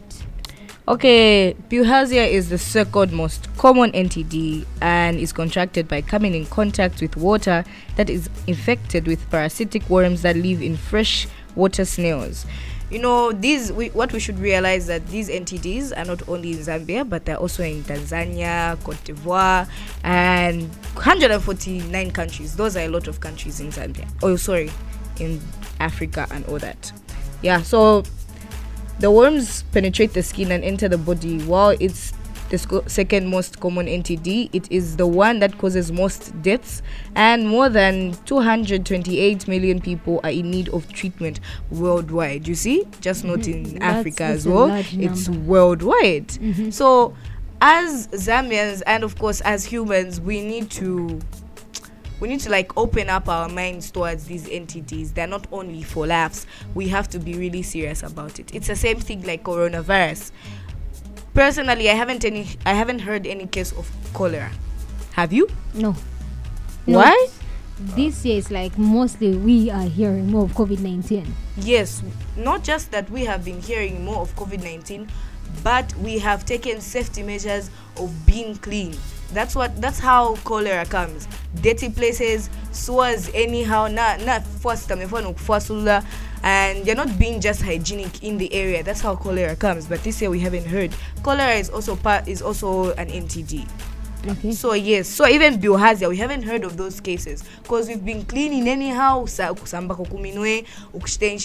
Okay, 0.88 1.56
Bilharzia 1.67 2.30
is 2.30 2.50
the 2.50 2.60
second 2.60 3.12
most 3.12 3.50
common 3.58 3.91
NTD 3.93 4.67
and 4.82 5.17
is 5.17 5.34
contracted 5.34 5.88
by 5.88 6.02
coming 6.02 6.36
in 6.36 6.45
contact 6.45 7.02
with 7.02 7.17
water 7.17 7.63
that 7.95 8.08
is 8.08 8.30
infected 8.45 9.08
with 9.08 9.28
parasitic 9.32 9.89
worms 9.89 10.21
that 10.21 10.36
live 10.36 10.62
in 10.62 10.78
fresh 10.78 11.28
water 11.56 11.86
snails. 11.86 12.45
You 12.91 13.00
know, 13.00 13.32
these 13.32 13.71
we, 13.71 13.89
what 13.89 14.13
we 14.13 14.19
should 14.19 14.38
realize 14.38 14.86
that 14.86 15.08
these 15.08 15.28
NTDs 15.28 15.98
are 15.98 16.06
not 16.06 16.30
only 16.30 16.52
in 16.52 16.60
Zambia 16.60 17.10
but 17.10 17.26
they're 17.26 17.38
also 17.38 17.63
in 17.63 17.82
Tanzania, 17.84 18.78
Cote 18.84 19.04
d'Ivoire, 19.06 19.67
and 20.04 20.69
149 20.93 22.12
countries. 22.12 22.56
Those 22.56 22.78
are 22.78 22.82
a 22.82 22.89
lot 22.89 23.08
of 23.08 23.21
countries 23.21 23.60
in 23.60 23.71
Zambia. 23.71 24.08
Oh, 24.21 24.36
sorry, 24.36 24.69
in 25.19 25.41
Africa 25.80 26.28
and 26.30 26.45
all 26.45 26.60
that. 26.60 26.91
Yeah, 27.41 27.63
so 27.63 28.04
the 29.00 29.12
worms 29.12 29.64
penetrate 29.72 30.14
the 30.14 30.24
skin 30.24 30.52
and 30.52 30.64
enter 30.64 30.88
the 30.88 30.98
body. 30.98 31.40
While 31.44 31.76
it's 31.80 32.14
the 32.50 32.58
sco- 32.60 32.84
second 32.88 33.28
most 33.28 33.60
common 33.60 33.88
NTD, 33.88 34.50
it 34.54 34.72
is 34.72 34.98
the 34.98 35.08
one 35.08 35.40
that 35.40 35.58
causes 35.58 35.92
most 35.92 36.40
deaths, 36.44 36.82
and 37.16 37.48
more 37.48 37.70
than 37.70 38.14
228 38.26 39.48
million 39.48 39.82
people 39.82 40.20
are 40.24 40.30
in 40.30 40.52
need 40.52 40.70
of 40.70 40.92
treatment 40.94 41.40
worldwide. 41.72 42.48
You 42.48 42.56
see, 42.56 42.84
just 43.02 43.24
not 43.24 43.48
in 43.48 43.66
Mm-hmm. 43.66 43.78
That's- 43.80 43.96
Africa 44.00 44.16
that's 44.24 44.38
as 44.40 44.48
well, 44.48 44.70
it's 44.94 45.28
worldwide. 45.30 46.28
Mhm. 46.28 46.72
So, 46.72 47.16
as 47.62 48.08
Zambians 48.10 48.84
and 48.86 49.04
of 49.04 49.18
course 49.18 49.42
as 49.42 49.66
humans, 49.66 50.22
we 50.22 50.42
need 50.42 50.70
to 50.72 51.20
we 52.26 52.32
need 52.32 52.40
to 52.40 52.50
like 52.50 52.76
open 52.76 53.08
up 53.08 53.30
our 53.30 53.48
minds 53.48 53.92
towards 53.92 54.26
these 54.26 54.48
NTDs. 54.48 55.14
They're 55.14 55.28
not 55.28 55.46
only 55.52 55.84
for 55.84 56.08
laughs. 56.08 56.48
We 56.74 56.88
have 56.88 57.08
to 57.10 57.20
be 57.20 57.36
really 57.36 57.62
serious 57.62 58.02
about 58.02 58.40
it. 58.40 58.50
It's 58.56 58.66
the 58.66 58.76
same 58.76 59.00
thing 59.00 59.22
like 59.28 59.44
coronavirus. 59.44 60.32
Personally, 61.36 61.88
I 61.88 61.94
haven't 61.94 62.26
any 62.26 62.48
I 62.66 62.74
haven't 62.74 63.00
heard 63.00 63.28
any 63.28 63.46
case 63.46 63.74
of 63.74 63.88
cholera. 64.16 64.50
Have 65.12 65.34
you? 65.34 65.48
No. 65.76 65.96
No, 66.88 66.98
Why? 66.98 67.28
This 67.78 68.26
year 68.26 68.40
is 68.40 68.50
like 68.50 68.76
mostly 68.76 69.38
we 69.38 69.70
are 69.70 69.84
hearing 69.84 70.32
more 70.32 70.46
of 70.46 70.54
COVID 70.54 70.80
19. 70.80 71.32
Yes, 71.58 72.02
not 72.36 72.64
just 72.64 72.90
that 72.90 73.08
we 73.12 73.26
have 73.26 73.46
been 73.46 73.62
hearing 73.62 74.04
more 74.04 74.22
of 74.22 74.36
COVID 74.36 74.64
19, 74.64 75.08
but 75.63 75.94
we 75.98 76.20
have 76.20 76.46
taken 76.46 76.82
safety 76.82 77.24
measures 77.24 77.70
of 77.98 78.12
being 78.26 78.56
clean. 78.58 78.96
That's 79.34 79.56
what 79.56 79.82
that's 79.82 80.00
how 80.00 80.36
cholera 80.38 80.86
comes. 80.86 81.28
Dirty 81.62 81.89
places, 81.89 82.50
sewers 82.72 83.30
anyhow, 83.34 83.88
not 83.88 84.22
not 84.22 84.46
first 84.46 84.89
and 84.91 86.86
you're 86.86 86.96
not 86.96 87.18
being 87.18 87.41
just 87.41 87.62
hygienic 87.63 88.24
in 88.24 88.38
the 88.38 88.54
area. 88.54 88.84
That's 88.84 89.02
how 89.02 89.15
cholera 89.15 89.56
comes. 89.56 89.88
But 89.88 90.04
this 90.04 90.22
year 90.22 90.30
we 90.30 90.39
haven't 90.39 90.65
heard. 90.65 90.94
Cholera 91.24 91.56
is 91.56 91.70
also 91.70 91.96
part 91.96 92.28
is 92.28 92.41
also 92.41 92.94
an 92.94 93.08
NTD. 93.08 93.68
Okay. 94.28 94.52
So 94.54 94.74
yes, 94.74 95.08
so 95.08 95.28
even 95.28 95.60
biohazia, 95.60 96.10
we 96.10 96.18
haven't 96.18 96.44
heard 96.44 96.63
of 96.63 96.78
those 96.78 97.00
cases 97.00 97.44
because 97.62 97.88
we've 97.88 98.04
been 98.04 98.26
cleaning 98.26 98.68
anyhow, 98.68 99.26
sa- 99.26 99.54
kusamba 99.54 99.96
kukuminwe, 99.96 100.65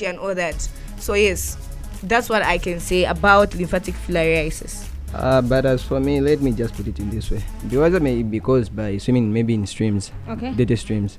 and 0.08 0.18
all 0.18 0.34
that. 0.34 0.68
So 0.98 1.14
yes, 1.14 1.56
that's 2.02 2.28
what 2.28 2.42
I 2.42 2.58
can 2.58 2.80
say 2.80 3.04
about 3.04 3.54
lymphatic 3.54 3.94
filariasis. 4.06 4.86
Uh, 5.14 5.42
but 5.42 5.66
as 5.66 5.82
for 5.82 5.98
me, 6.00 6.20
let 6.20 6.40
me 6.40 6.52
just 6.52 6.74
put 6.74 6.86
it 6.86 6.98
in 6.98 7.10
this 7.10 7.30
way. 7.30 7.42
The 7.64 7.76
Biohaza 7.76 8.00
may 8.00 8.22
be 8.22 8.38
caused 8.38 8.74
by 8.74 8.96
swimming 8.98 9.32
maybe 9.32 9.54
in 9.54 9.66
streams, 9.66 10.12
Okay. 10.28 10.52
dirty 10.54 10.76
streams. 10.76 11.18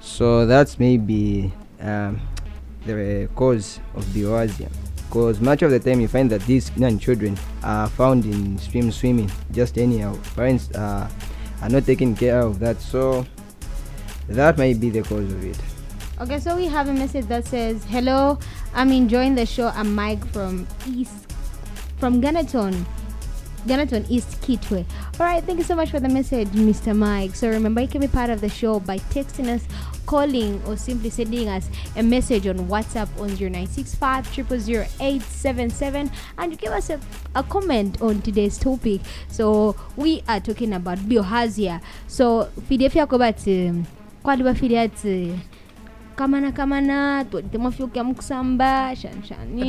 So 0.00 0.44
that's 0.44 0.78
maybe 0.78 1.50
um, 1.80 2.20
the 2.84 3.28
cause 3.34 3.80
of 3.94 4.04
biohaza. 4.06 4.68
Because 5.08 5.40
much 5.40 5.62
of 5.62 5.70
the 5.70 5.78
time 5.80 6.00
you 6.00 6.08
find 6.08 6.28
that 6.30 6.42
these 6.42 6.70
young 6.76 6.98
children 6.98 7.38
are 7.62 7.88
found 7.88 8.24
in 8.26 8.58
stream 8.58 8.90
swimming 8.92 9.30
just 9.52 9.78
anyhow. 9.78 10.16
Parents 10.34 10.70
uh, 10.72 11.08
are 11.62 11.68
not 11.70 11.86
taking 11.86 12.14
care 12.14 12.40
of 12.40 12.58
that. 12.58 12.80
So 12.80 13.24
that 14.28 14.58
might 14.58 14.80
be 14.80 14.90
the 14.90 15.02
cause 15.02 15.32
of 15.32 15.44
it. 15.44 15.56
Okay, 16.20 16.38
so 16.38 16.54
we 16.56 16.66
have 16.66 16.88
a 16.88 16.92
message 16.92 17.26
that 17.26 17.44
says, 17.44 17.82
"Hello, 17.86 18.38
I'm 18.72 18.92
enjoying 18.92 19.34
the 19.34 19.44
show. 19.44 19.72
I'm 19.74 19.94
Mike 19.96 20.24
from 20.28 20.64
East, 20.86 21.26
from 21.98 22.20
Garneton, 22.20 22.86
Garneton 23.66 24.06
East 24.08 24.40
Kitwe. 24.40 24.84
All 25.18 25.26
right, 25.26 25.42
thank 25.42 25.58
you 25.58 25.64
so 25.64 25.74
much 25.74 25.90
for 25.90 25.98
the 25.98 26.08
message, 26.08 26.48
Mr. 26.50 26.96
Mike. 26.96 27.34
So 27.34 27.48
remember, 27.48 27.80
you 27.80 27.88
can 27.88 28.00
be 28.00 28.06
part 28.06 28.30
of 28.30 28.40
the 28.40 28.48
show 28.48 28.78
by 28.78 28.98
texting 29.10 29.48
us, 29.48 29.64
calling, 30.06 30.62
or 30.68 30.76
simply 30.76 31.10
sending 31.10 31.48
us 31.48 31.68
a 31.96 32.02
message 32.02 32.46
on 32.46 32.58
WhatsApp 32.68 33.08
on 33.18 33.30
0965 33.36 34.28
877 35.00 36.10
and 36.38 36.52
you 36.52 36.56
give 36.56 36.72
us 36.72 36.90
a, 36.90 37.00
a 37.34 37.42
comment 37.42 38.00
on 38.00 38.22
today's 38.22 38.56
topic. 38.56 39.00
So 39.26 39.74
we 39.96 40.22
are 40.28 40.38
talking 40.38 40.74
about 40.74 40.98
biohazia. 40.98 41.80
So 42.06 42.50
PDF 42.70 42.94
yako 42.94 43.18
bati 43.18 43.84
kwali 44.22 45.40
kamana 46.16 46.52
kamana 46.52 47.24
twalite 47.24 47.58
mwafyuka 47.58 48.00
amukusamba 48.00 48.96
shanshani 48.96 49.62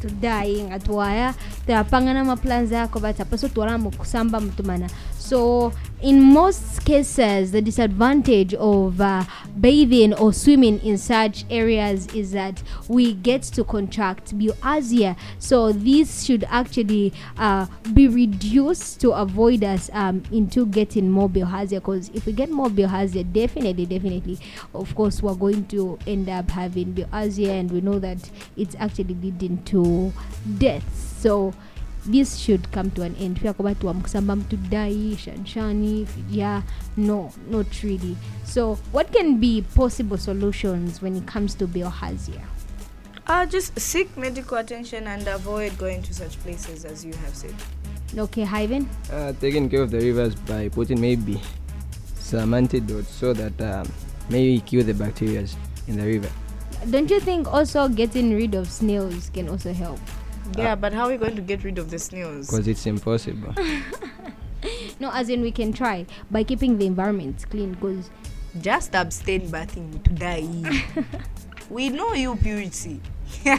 tudai 0.00 0.62
ngatwaya 0.62 1.34
twapangana 1.66 2.24
maplans 2.24 2.72
yako 2.72 3.00
batapaso 3.00 3.48
twala 3.48 3.78
mukusamba 3.78 4.40
mtumana 4.40 4.88
so 5.24 5.72
in 6.02 6.20
most 6.20 6.84
cases 6.84 7.52
the 7.52 7.62
disadvantage 7.62 8.52
of 8.54 9.00
uh, 9.00 9.24
bathing 9.58 10.12
or 10.14 10.32
swimming 10.32 10.78
in 10.80 10.98
such 10.98 11.44
areas 11.48 12.06
is 12.08 12.32
that 12.32 12.62
we 12.88 13.14
get 13.14 13.42
to 13.42 13.64
contract 13.64 14.36
bioharzia 14.38 15.16
so 15.38 15.72
this 15.72 16.24
should 16.24 16.44
actually 16.48 17.12
uh, 17.38 17.66
be 17.94 18.06
reduced 18.06 19.00
to 19.00 19.12
avoid 19.12 19.64
us 19.64 19.88
um, 19.94 20.22
into 20.30 20.66
getting 20.66 21.10
more 21.10 21.28
bioharzia 21.28 21.80
because 21.80 22.10
if 22.10 22.26
we 22.26 22.32
get 22.32 22.50
more 22.50 22.68
bioharzia 22.68 23.24
definitely 23.32 23.86
definitely 23.86 24.38
of 24.74 24.94
course 24.94 25.22
we're 25.22 25.34
going 25.34 25.64
to 25.66 25.98
end 26.06 26.28
up 26.28 26.50
having 26.50 26.92
bioharzia 26.92 27.48
and 27.60 27.70
we 27.70 27.80
know 27.80 27.98
that 27.98 28.18
it's 28.56 28.76
actually 28.78 29.14
leading 29.14 29.62
to 29.64 30.12
death. 30.58 30.84
So 31.18 31.54
this 32.10 32.36
should 32.38 32.70
come 32.70 32.90
to 32.90 33.02
an 33.02 33.14
end 33.20 33.38
fyako 33.40 33.62
batu 33.62 33.86
wamukusamba 33.86 34.36
mtudai 34.36 35.16
shanshani 35.24 36.06
yeah 36.30 36.62
no 36.96 37.32
not 37.50 37.66
really 37.82 38.16
so 38.52 38.78
what 38.92 39.10
can 39.10 39.36
be 39.36 39.62
possible 39.74 40.18
solutions 40.18 41.02
when 41.02 41.16
it 41.16 41.24
comes 41.32 41.56
to 41.58 41.66
bioharzia 41.66 42.40
Uh, 43.26 43.46
just 43.46 43.80
seek 43.80 44.16
medical 44.18 44.58
attention 44.58 45.06
and 45.06 45.28
avoid 45.28 45.78
going 45.78 46.02
to 46.02 46.12
such 46.14 46.36
places 46.42 46.84
as 46.84 47.04
you 47.06 47.12
have 47.24 47.34
said. 47.34 47.54
okay 48.18 48.44
Hyven? 48.44 48.86
uh, 49.12 49.32
taking 49.40 49.70
care 49.70 49.80
of 49.82 49.90
the 49.90 49.98
rivers 49.98 50.34
by 50.34 50.68
putting 50.68 51.00
maybe 51.00 51.40
some 52.20 52.52
antidotes 52.54 53.08
so 53.20 53.32
that 53.32 53.58
um, 53.62 53.88
maybe 54.28 54.60
kill 54.60 54.84
the 54.84 54.92
bacteria 54.92 55.46
in 55.88 55.96
the 55.96 56.04
river. 56.06 56.28
don't 56.90 57.10
you 57.10 57.18
think 57.20 57.48
also 57.48 57.88
getting 57.88 58.34
rid 58.36 58.54
of 58.54 58.68
snails 58.70 59.30
can 59.34 59.48
also 59.48 59.72
help 59.72 60.00
Yeah, 60.56 60.74
but 60.74 60.92
how 60.92 61.04
are 61.04 61.10
we 61.10 61.16
going 61.16 61.36
to 61.36 61.42
get 61.42 61.64
rid 61.64 61.78
of 61.78 61.90
the 61.90 61.98
snails? 61.98 62.46
Because 62.48 62.68
it's 62.68 62.86
impossible. 62.86 63.54
no 65.00 65.10
as 65.12 65.28
in 65.28 65.42
we 65.42 65.50
can 65.50 65.72
try 65.72 66.06
by 66.30 66.42
keeping 66.42 66.78
the 66.78 66.86
environment 66.86 67.44
clean 67.50 67.72
because 67.72 68.10
Just 68.60 68.94
abstain 68.94 69.50
bathing 69.50 70.00
to 70.04 70.10
die. 70.10 70.46
we 71.70 71.88
know 71.88 72.12
you 72.12 72.36
purity. 72.36 73.00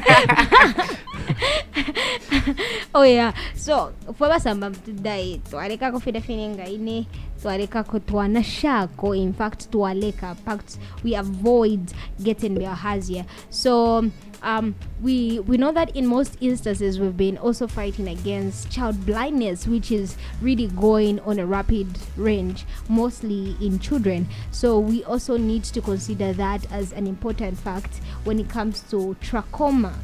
oh 2.96 3.04
yeah 3.04 3.34
so 3.56 3.92
fwe 4.18 4.30
basamba 4.30 4.70
mutudai 4.70 5.38
twalekako 5.50 6.00
fida 6.00 6.22
fininga 6.22 6.68
ine 6.68 7.08
twalekako 7.42 8.00
twanashako 8.00 9.16
in 9.16 9.34
fact 9.34 9.70
twaleka 9.70 10.36
fact 10.36 10.78
we 11.04 11.16
avoid 11.16 11.92
getting 12.20 12.50
bioharzia 12.50 13.26
so 13.50 14.06
um, 14.46 14.76
we 15.02 15.40
we 15.42 15.58
know 15.58 15.72
that 15.72 15.96
in 15.96 16.06
most 16.06 16.38
instances 16.40 17.00
we've 17.00 17.18
been 17.18 17.38
also 17.38 17.68
fighting 17.68 18.08
against 18.08 18.70
child 18.72 19.06
blindness, 19.06 19.68
which 19.68 19.92
is 19.92 20.16
really 20.40 20.68
going 20.68 21.20
on 21.22 21.40
a 21.40 21.46
rapid 21.46 21.88
range, 22.16 22.66
mostly 22.88 23.58
in 23.60 23.80
children. 23.80 24.30
So 24.52 24.80
we 24.80 25.04
also 25.04 25.36
need 25.36 25.64
to 25.66 25.82
consider 25.82 26.32
that 26.34 26.72
as 26.72 26.94
an 26.94 27.08
important 27.08 27.58
fact 27.58 27.98
when 28.24 28.40
it 28.40 28.48
comes 28.48 28.82
to 28.92 29.18
trachoma. 29.20 29.96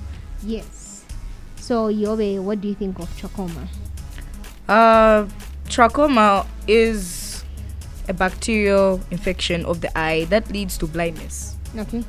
Yes. 0.43 1.05
So 1.57 1.93
Yobe, 1.93 2.41
what 2.41 2.61
do 2.61 2.67
you 2.67 2.75
think 2.75 2.97
of 2.97 3.07
trachoma? 3.15 3.67
Uh, 4.67 5.27
trachoma 5.65 6.47
is 6.67 7.45
a 8.09 8.13
bacterial 8.13 8.99
infection 9.11 9.65
of 9.65 9.81
the 9.81 9.95
eye 9.97 10.25
that 10.25 10.49
leads 10.49 10.79
to 10.79 10.87
blindness. 10.87 11.55
Okay. 11.77 12.03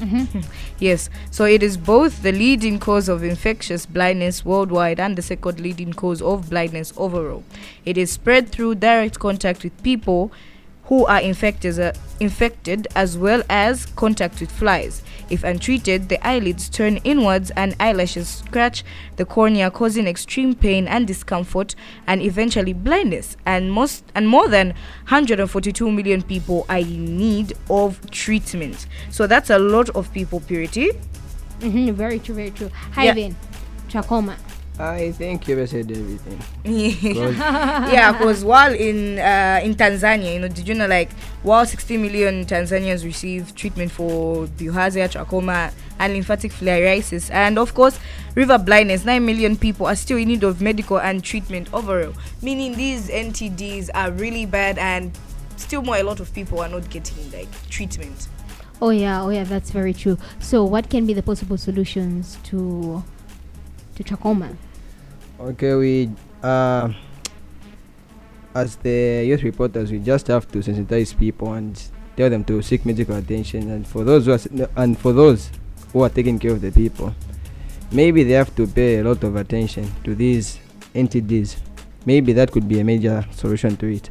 Mm-hmm. 0.00 0.40
Yes, 0.78 1.08
so 1.30 1.44
it 1.44 1.62
is 1.62 1.76
both 1.76 2.22
the 2.22 2.32
leading 2.32 2.78
cause 2.78 3.08
of 3.08 3.22
infectious 3.22 3.86
blindness 3.86 4.44
worldwide 4.44 5.00
and 5.00 5.16
the 5.16 5.22
second 5.22 5.60
leading 5.60 5.92
cause 5.92 6.20
of 6.20 6.50
blindness 6.50 6.92
overall. 6.96 7.42
It 7.84 7.96
is 7.96 8.10
spread 8.10 8.50
through 8.50 8.76
direct 8.76 9.18
contact 9.18 9.64
with 9.64 9.82
people 9.82 10.30
who 10.86 11.06
are 11.06 11.20
infected, 11.20 11.78
uh, 11.78 11.92
infected 12.20 12.86
as 12.94 13.16
well 13.16 13.42
as 13.48 13.86
contact 13.96 14.40
with 14.40 14.50
flies. 14.50 15.02
If 15.30 15.42
untreated, 15.42 16.08
the 16.08 16.24
eyelids 16.26 16.68
turn 16.68 16.98
inwards 16.98 17.50
and 17.56 17.74
eyelashes 17.80 18.28
scratch 18.28 18.84
the 19.16 19.24
cornea, 19.24 19.70
causing 19.70 20.06
extreme 20.06 20.54
pain 20.54 20.86
and 20.86 21.06
discomfort, 21.06 21.74
and 22.06 22.20
eventually 22.20 22.74
blindness. 22.74 23.36
And 23.46 23.72
most 23.72 24.04
and 24.14 24.28
more 24.28 24.48
than 24.48 24.68
142 25.08 25.90
million 25.90 26.22
people 26.22 26.66
are 26.68 26.78
in 26.78 27.16
need 27.16 27.54
of 27.70 28.10
treatment. 28.10 28.86
So 29.10 29.26
that's 29.26 29.50
a 29.50 29.58
lot 29.58 29.88
of 29.90 30.12
people. 30.12 30.40
Purity. 30.40 30.90
Mm-hmm. 31.60 31.92
Very 31.92 32.18
true. 32.18 32.34
Very 32.34 32.50
true. 32.50 32.70
Yeah. 32.98 33.14
Hyven, 33.14 33.34
trachoma. 33.88 34.36
I 34.78 35.12
think 35.12 35.46
you 35.46 35.56
have 35.58 35.70
said 35.70 35.88
everything. 35.90 36.40
yeah, 37.14 38.10
because 38.10 38.44
while 38.44 38.74
in 38.74 39.20
uh, 39.20 39.60
in 39.62 39.76
Tanzania, 39.76 40.34
you 40.34 40.40
know, 40.40 40.48
did 40.48 40.66
you 40.66 40.74
know 40.74 40.88
like 40.88 41.12
while 41.44 41.64
60 41.64 41.96
million 41.96 42.44
Tanzanians 42.44 43.04
receive 43.04 43.54
treatment 43.54 43.92
for 43.92 44.46
bilharzia, 44.58 45.08
trachoma, 45.08 45.72
and 46.00 46.12
lymphatic 46.12 46.50
filariasis, 46.50 47.30
and 47.30 47.56
of 47.56 47.72
course 47.72 48.00
river 48.34 48.58
blindness, 48.58 49.04
9 49.04 49.24
million 49.24 49.56
people 49.56 49.86
are 49.86 49.94
still 49.94 50.16
in 50.16 50.26
need 50.26 50.42
of 50.42 50.60
medical 50.60 50.98
and 50.98 51.22
treatment 51.22 51.72
overall. 51.72 52.12
Meaning 52.42 52.74
these 52.74 53.08
NTDs 53.10 53.90
are 53.94 54.10
really 54.10 54.44
bad, 54.44 54.76
and 54.78 55.16
still 55.56 55.82
more 55.82 55.98
a 55.98 56.02
lot 56.02 56.18
of 56.18 56.34
people 56.34 56.60
are 56.60 56.68
not 56.68 56.90
getting 56.90 57.30
like 57.30 57.48
treatment. 57.68 58.26
Oh 58.82 58.90
yeah, 58.90 59.22
oh 59.22 59.28
yeah, 59.28 59.44
that's 59.44 59.70
very 59.70 59.94
true. 59.94 60.18
So, 60.40 60.64
what 60.64 60.90
can 60.90 61.06
be 61.06 61.14
the 61.14 61.22
possible 61.22 61.56
solutions 61.56 62.38
to 62.44 63.04
to 63.94 64.04
trachoma? 64.04 64.56
Okay, 65.40 65.74
we 65.74 66.10
uh, 66.42 66.92
as 68.54 68.76
the 68.76 69.24
youth 69.26 69.42
reporters, 69.42 69.90
we 69.90 69.98
just 69.98 70.28
have 70.28 70.46
to 70.52 70.58
sensitize 70.58 71.16
people 71.18 71.52
and 71.54 71.82
tell 72.16 72.30
them 72.30 72.44
to 72.44 72.62
seek 72.62 72.86
medical 72.86 73.16
attention. 73.16 73.70
And 73.70 73.86
for 73.86 74.04
those 74.04 74.26
who 74.26 74.32
are, 74.32 74.68
and 74.76 74.96
for 74.96 75.12
those 75.12 75.50
who 75.92 76.02
are 76.02 76.08
taking 76.08 76.38
care 76.38 76.52
of 76.52 76.60
the 76.60 76.70
people, 76.70 77.14
maybe 77.90 78.22
they 78.22 78.32
have 78.32 78.54
to 78.56 78.66
pay 78.66 78.98
a 78.98 79.04
lot 79.04 79.24
of 79.24 79.36
attention 79.36 79.90
to 80.04 80.14
these 80.14 80.58
NTDs. 80.94 81.56
Maybe 82.06 82.32
that 82.34 82.52
could 82.52 82.68
be 82.68 82.80
a 82.80 82.84
major 82.84 83.24
solution 83.32 83.76
to 83.78 83.86
it. 83.86 84.10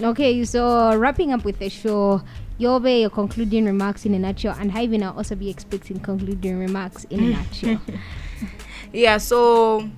Okay, 0.00 0.44
so 0.44 0.96
wrapping 0.96 1.32
up 1.32 1.44
with 1.44 1.58
the 1.58 1.68
show, 1.68 2.22
Yobe, 2.58 3.02
your 3.02 3.10
concluding 3.10 3.66
remarks 3.66 4.06
in 4.06 4.14
a 4.14 4.18
nutshell, 4.18 4.56
and 4.58 4.72
Hyven, 4.72 5.02
I'll 5.02 5.16
also 5.16 5.34
be 5.34 5.50
expecting 5.50 6.00
concluding 6.00 6.58
remarks 6.58 7.04
in 7.04 7.20
a 7.20 7.28
nutshell. 7.30 7.80
Yeah, 8.94 9.18
so 9.18 9.90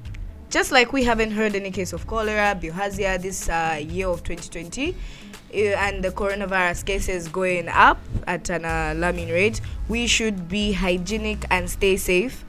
just 0.48 0.72
like 0.72 0.90
we 0.94 1.04
haven't 1.04 1.32
heard 1.32 1.54
any 1.54 1.70
case 1.70 1.92
of 1.92 2.06
cholera, 2.06 2.58
bilharzia 2.58 3.20
this 3.20 3.46
uh, 3.46 3.78
year 3.78 4.08
of 4.08 4.22
2020, 4.22 4.94
uh, 4.94 5.56
and 5.56 6.02
the 6.02 6.08
coronavirus 6.08 6.86
cases 6.86 7.28
going 7.28 7.68
up 7.68 7.98
at 8.26 8.48
an 8.48 8.64
alarming 8.64 9.28
rate, 9.28 9.60
we 9.88 10.06
should 10.06 10.48
be 10.48 10.72
hygienic 10.72 11.44
and 11.50 11.68
stay 11.68 11.98
safe. 11.98 12.42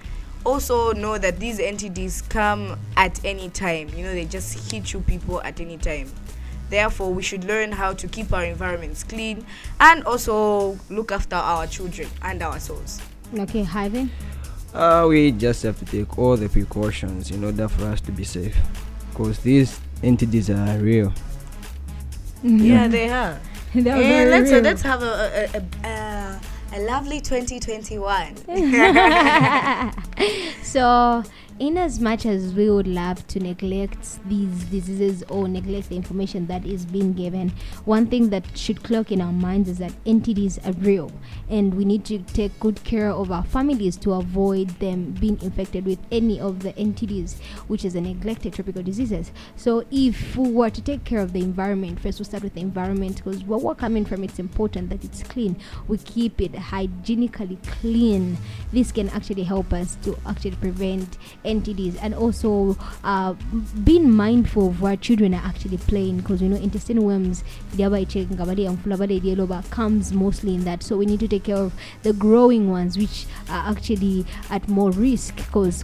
Also, 0.45 0.93
know 0.93 1.17
that 1.17 1.37
these 1.37 1.59
NTDs 1.59 2.29
come 2.29 2.79
at 2.95 3.19
any 3.25 3.49
time. 3.49 3.89
You 3.89 4.05
know, 4.05 4.13
they 4.13 4.23
just 4.23 4.71
hit 4.71 4.93
you 4.93 5.01
people 5.01 5.41
at 5.41 5.59
any 5.59 5.77
time. 5.77 6.09
Therefore, 6.69 7.13
we 7.13 7.23
should 7.23 7.43
learn 7.43 7.73
how 7.73 7.91
to 7.91 8.07
keep 8.07 8.31
our 8.31 8.45
environments 8.45 9.03
clean 9.03 9.45
and 9.81 10.01
also 10.05 10.79
look 10.89 11.11
after 11.11 11.35
our 11.35 11.67
children 11.67 12.07
and 12.21 12.41
ourselves. 12.41 13.01
okay, 13.37 13.65
Hyven. 13.65 14.09
Uh, 14.73 15.05
we 15.07 15.31
just 15.31 15.63
have 15.63 15.77
to 15.79 15.85
take 15.85 16.17
all 16.17 16.37
the 16.37 16.49
precautions 16.49 17.31
in 17.31 17.43
order 17.43 17.67
for 17.67 17.85
us 17.85 18.01
to 18.01 18.11
be 18.11 18.23
safe. 18.23 18.55
Because 19.11 19.39
these 19.39 19.79
NTDs 20.03 20.49
are 20.49 20.77
real. 20.79 21.13
Yeah, 22.43 22.87
they 22.87 23.09
are. 23.09 23.39
They're 23.73 23.95
And 23.95 24.03
very 24.03 24.29
let's, 24.31 24.51
uh, 24.51 24.59
let's 24.61 24.81
have 24.83 25.01
a, 25.03 25.05
a, 25.05 25.59
a, 25.59 25.89
a, 25.89 26.39
a 26.73 26.79
lovely 26.81 27.19
2021. 27.19 28.35
so 30.63 31.23
in 31.59 31.75
as 31.75 31.99
much 31.99 32.25
as 32.25 32.53
we 32.53 32.69
would 32.69 32.87
love 32.87 33.25
to 33.27 33.39
neglect 33.39 34.19
these 34.29 34.65
diseases 34.65 35.23
or 35.29 35.47
neglect 35.47 35.89
the 35.89 35.95
information 35.95 36.45
that 36.45 36.63
is 36.65 36.85
being 36.85 37.13
given 37.13 37.51
one 37.85 38.05
thing 38.05 38.29
that 38.29 38.43
should 38.55 38.83
clock 38.83 39.11
in 39.11 39.19
our 39.21 39.31
minds 39.31 39.67
is 39.67 39.79
that 39.79 39.91
NTDs 40.05 40.63
are 40.67 40.73
real 40.83 41.11
and 41.49 41.73
we 41.73 41.83
need 41.83 42.05
to 42.05 42.19
take 42.19 42.57
good 42.59 42.83
care 42.83 43.09
of 43.09 43.31
our 43.31 43.43
families 43.43 43.97
to 43.97 44.13
avoid 44.13 44.69
them 44.79 45.11
being 45.13 45.41
infected 45.41 45.85
with 45.85 45.97
any 46.11 46.39
of 46.39 46.61
the 46.61 46.73
NTDs 46.73 47.39
which 47.67 47.83
is 47.83 47.95
a 47.95 48.01
neglected 48.01 48.53
tropical 48.53 48.83
diseases. 48.83 49.31
So 49.55 49.83
if 49.89 50.37
we 50.37 50.51
were 50.51 50.69
to 50.69 50.81
take 50.81 51.05
care 51.05 51.21
of 51.21 51.33
the 51.33 51.41
environment 51.41 51.99
first 51.99 52.19
we'll 52.19 52.25
start 52.25 52.43
with 52.43 52.53
the 52.53 52.61
environment 52.61 53.23
because 53.23 53.43
where 53.43 53.57
we're 53.57 53.73
coming 53.73 54.05
from 54.05 54.23
it's 54.23 54.37
important 54.37 54.91
that 54.91 55.03
it's 55.03 55.23
clean. 55.23 55.57
We 55.87 55.97
keep 55.97 56.39
it 56.39 56.53
hygienically 56.53 57.57
clean. 57.81 58.37
This 58.71 58.91
can 58.91 59.09
actually 59.09 59.43
help 59.43 59.73
us 59.73 59.97
to 60.03 60.15
actually 60.27 60.51
prevent 60.57 61.17
NTDs 61.47 61.97
and 62.01 62.13
also 62.13 62.77
uh, 63.03 63.33
being 63.83 64.11
mindful 64.11 64.67
of 64.67 64.81
where 64.81 64.97
children 64.97 65.33
are 65.33 65.43
actually 65.45 65.77
playing 65.77 66.17
because 66.17 66.41
you 66.41 66.49
know 66.49 66.57
intestine 66.57 67.01
worms 67.01 67.43
comes 69.71 70.13
mostly 70.13 70.55
in 70.55 70.63
that. 70.65 70.83
So 70.83 70.97
we 70.97 71.05
need 71.05 71.19
to 71.21 71.27
take 71.27 71.45
care 71.45 71.57
of 71.57 71.73
the 72.03 72.13
growing 72.13 72.69
ones 72.69 72.97
which 72.97 73.25
are 73.49 73.69
actually 73.71 74.25
at 74.49 74.67
more 74.67 74.91
risk 74.91 75.35
because 75.35 75.83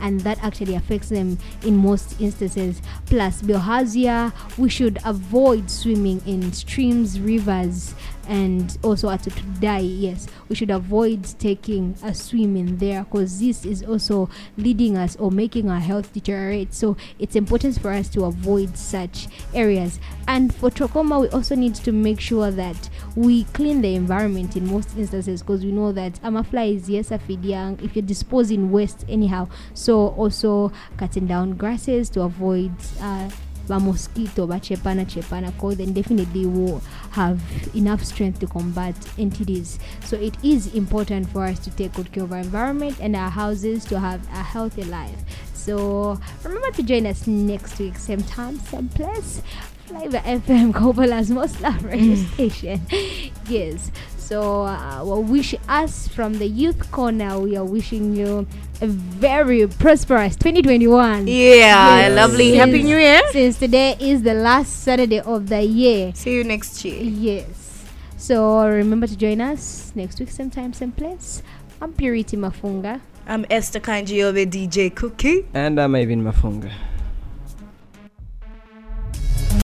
and 0.00 0.20
that 0.20 0.42
actually 0.42 0.74
affects 0.74 1.08
them 1.10 1.38
in 1.64 1.76
most 1.76 2.20
instances. 2.20 2.82
Plus 3.06 3.42
bilharzia 3.42 4.32
we 4.58 4.68
should 4.68 4.98
avoid 5.04 5.70
swimming 5.70 6.20
in 6.26 6.52
streams 6.52 7.20
rivers 7.20 7.94
and 8.30 8.78
also 8.84 9.10
at 9.10 9.24
to 9.24 9.30
die 9.60 9.80
yes. 9.80 10.28
We 10.48 10.54
should 10.54 10.70
avoid 10.70 11.24
taking 11.40 11.96
a 12.02 12.14
swim 12.14 12.56
in 12.56 12.76
there 12.78 13.02
because 13.02 13.40
this 13.40 13.66
is 13.66 13.82
also 13.82 14.30
leading 14.56 14.96
us 14.96 15.16
or 15.16 15.32
making 15.32 15.68
our 15.68 15.80
health 15.80 16.12
deteriorate. 16.12 16.72
So 16.72 16.96
it's 17.18 17.34
important 17.34 17.80
for 17.80 17.90
us 17.90 18.08
to 18.10 18.24
avoid 18.24 18.78
such 18.78 19.26
areas. 19.52 19.98
And 20.28 20.54
for 20.54 20.70
trachoma 20.70 21.20
we 21.20 21.28
also 21.30 21.56
need 21.56 21.74
to 21.74 21.90
make 21.90 22.20
sure 22.20 22.52
that 22.52 22.88
we 23.16 23.44
clean 23.44 23.82
the 23.82 23.96
environment 23.96 24.56
in 24.56 24.70
most 24.70 24.96
instances 24.96 25.42
because 25.42 25.64
we 25.64 25.72
know 25.72 25.90
that 25.92 26.14
amafly 26.22 26.76
is 26.76 26.88
yes 26.88 27.10
a 27.10 27.18
feed 27.18 27.44
young. 27.44 27.80
If 27.82 27.96
you're 27.96 28.06
disposing 28.06 28.70
waste 28.70 29.04
anyhow 29.08 29.48
so 29.74 30.10
also 30.10 30.72
cutting 30.96 31.26
down 31.26 31.56
grasses 31.56 32.08
to 32.10 32.22
avoid 32.22 32.72
uh, 33.00 33.28
mosquito 33.68 34.46
bachepana 34.46 35.04
chepana 35.06 35.56
cause 35.58 35.76
then 35.76 35.92
definitely 35.92 36.46
will 36.46 36.82
have 37.12 37.40
enough 37.74 38.04
strength 38.04 38.40
to 38.40 38.46
combat 38.46 38.94
NTDs 39.16 39.78
so 40.04 40.16
it 40.16 40.34
is 40.44 40.74
important 40.74 41.28
for 41.30 41.44
us 41.44 41.58
to 41.60 41.70
take 41.70 41.92
good 41.94 42.10
care 42.12 42.24
of 42.24 42.32
our 42.32 42.38
environment 42.38 42.96
and 43.00 43.14
our 43.14 43.30
houses 43.30 43.84
to 43.86 44.00
have 44.00 44.24
a 44.28 44.42
healthy 44.42 44.84
life 44.84 45.18
so 45.54 46.18
remember 46.42 46.70
to 46.72 46.82
join 46.82 47.06
us 47.06 47.26
next 47.26 47.78
week 47.78 47.96
same 47.96 48.22
time 48.22 48.58
same 48.58 48.88
place 48.88 49.42
Flavor 49.90 50.18
FM 50.18 50.72
Kobola's 50.72 51.30
most 51.30 51.60
loved 51.60 51.82
radio 51.82 52.14
mm. 52.14 52.34
station. 52.34 52.80
Yes. 53.48 53.90
So 54.30 54.62
uh, 54.62 55.02
well, 55.04 55.24
wish 55.24 55.56
us 55.68 56.06
from 56.06 56.34
the 56.38 56.46
youth 56.46 56.92
corner. 56.92 57.40
We 57.40 57.56
are 57.56 57.64
wishing 57.64 58.14
you 58.14 58.46
a 58.80 58.86
very 58.86 59.66
prosperous 59.66 60.36
2021. 60.36 61.26
Yeah, 61.26 61.34
Yes. 61.34 62.14
lovely. 62.14 62.54
Happy 62.54 62.84
New 62.84 62.96
Year. 62.96 63.22
Since 63.32 63.58
today 63.58 63.96
is 63.98 64.22
the 64.22 64.34
last 64.34 64.84
Saturday 64.84 65.18
of 65.18 65.48
the 65.48 65.62
year. 65.62 66.12
See 66.14 66.32
you 66.32 66.44
next 66.44 66.84
year. 66.84 67.02
Yes. 67.02 67.84
So 68.18 68.64
remember 68.68 69.08
to 69.08 69.16
join 69.16 69.40
us 69.40 69.90
next 69.96 70.20
week, 70.20 70.30
same 70.30 70.48
time, 70.50 70.74
same 70.74 70.92
place. 70.92 71.42
I'm 71.82 71.92
Purity 71.92 72.36
Mafunga. 72.36 73.00
I'm 73.26 73.44
Esther 73.50 73.80
Kanji 73.80 74.22
of 74.22 74.36
DJ 74.36 74.94
Cookie. 74.94 75.44
And 75.54 75.80
I'm 75.80 75.96
Ivan 75.96 76.22
Mafunga. 76.22 76.70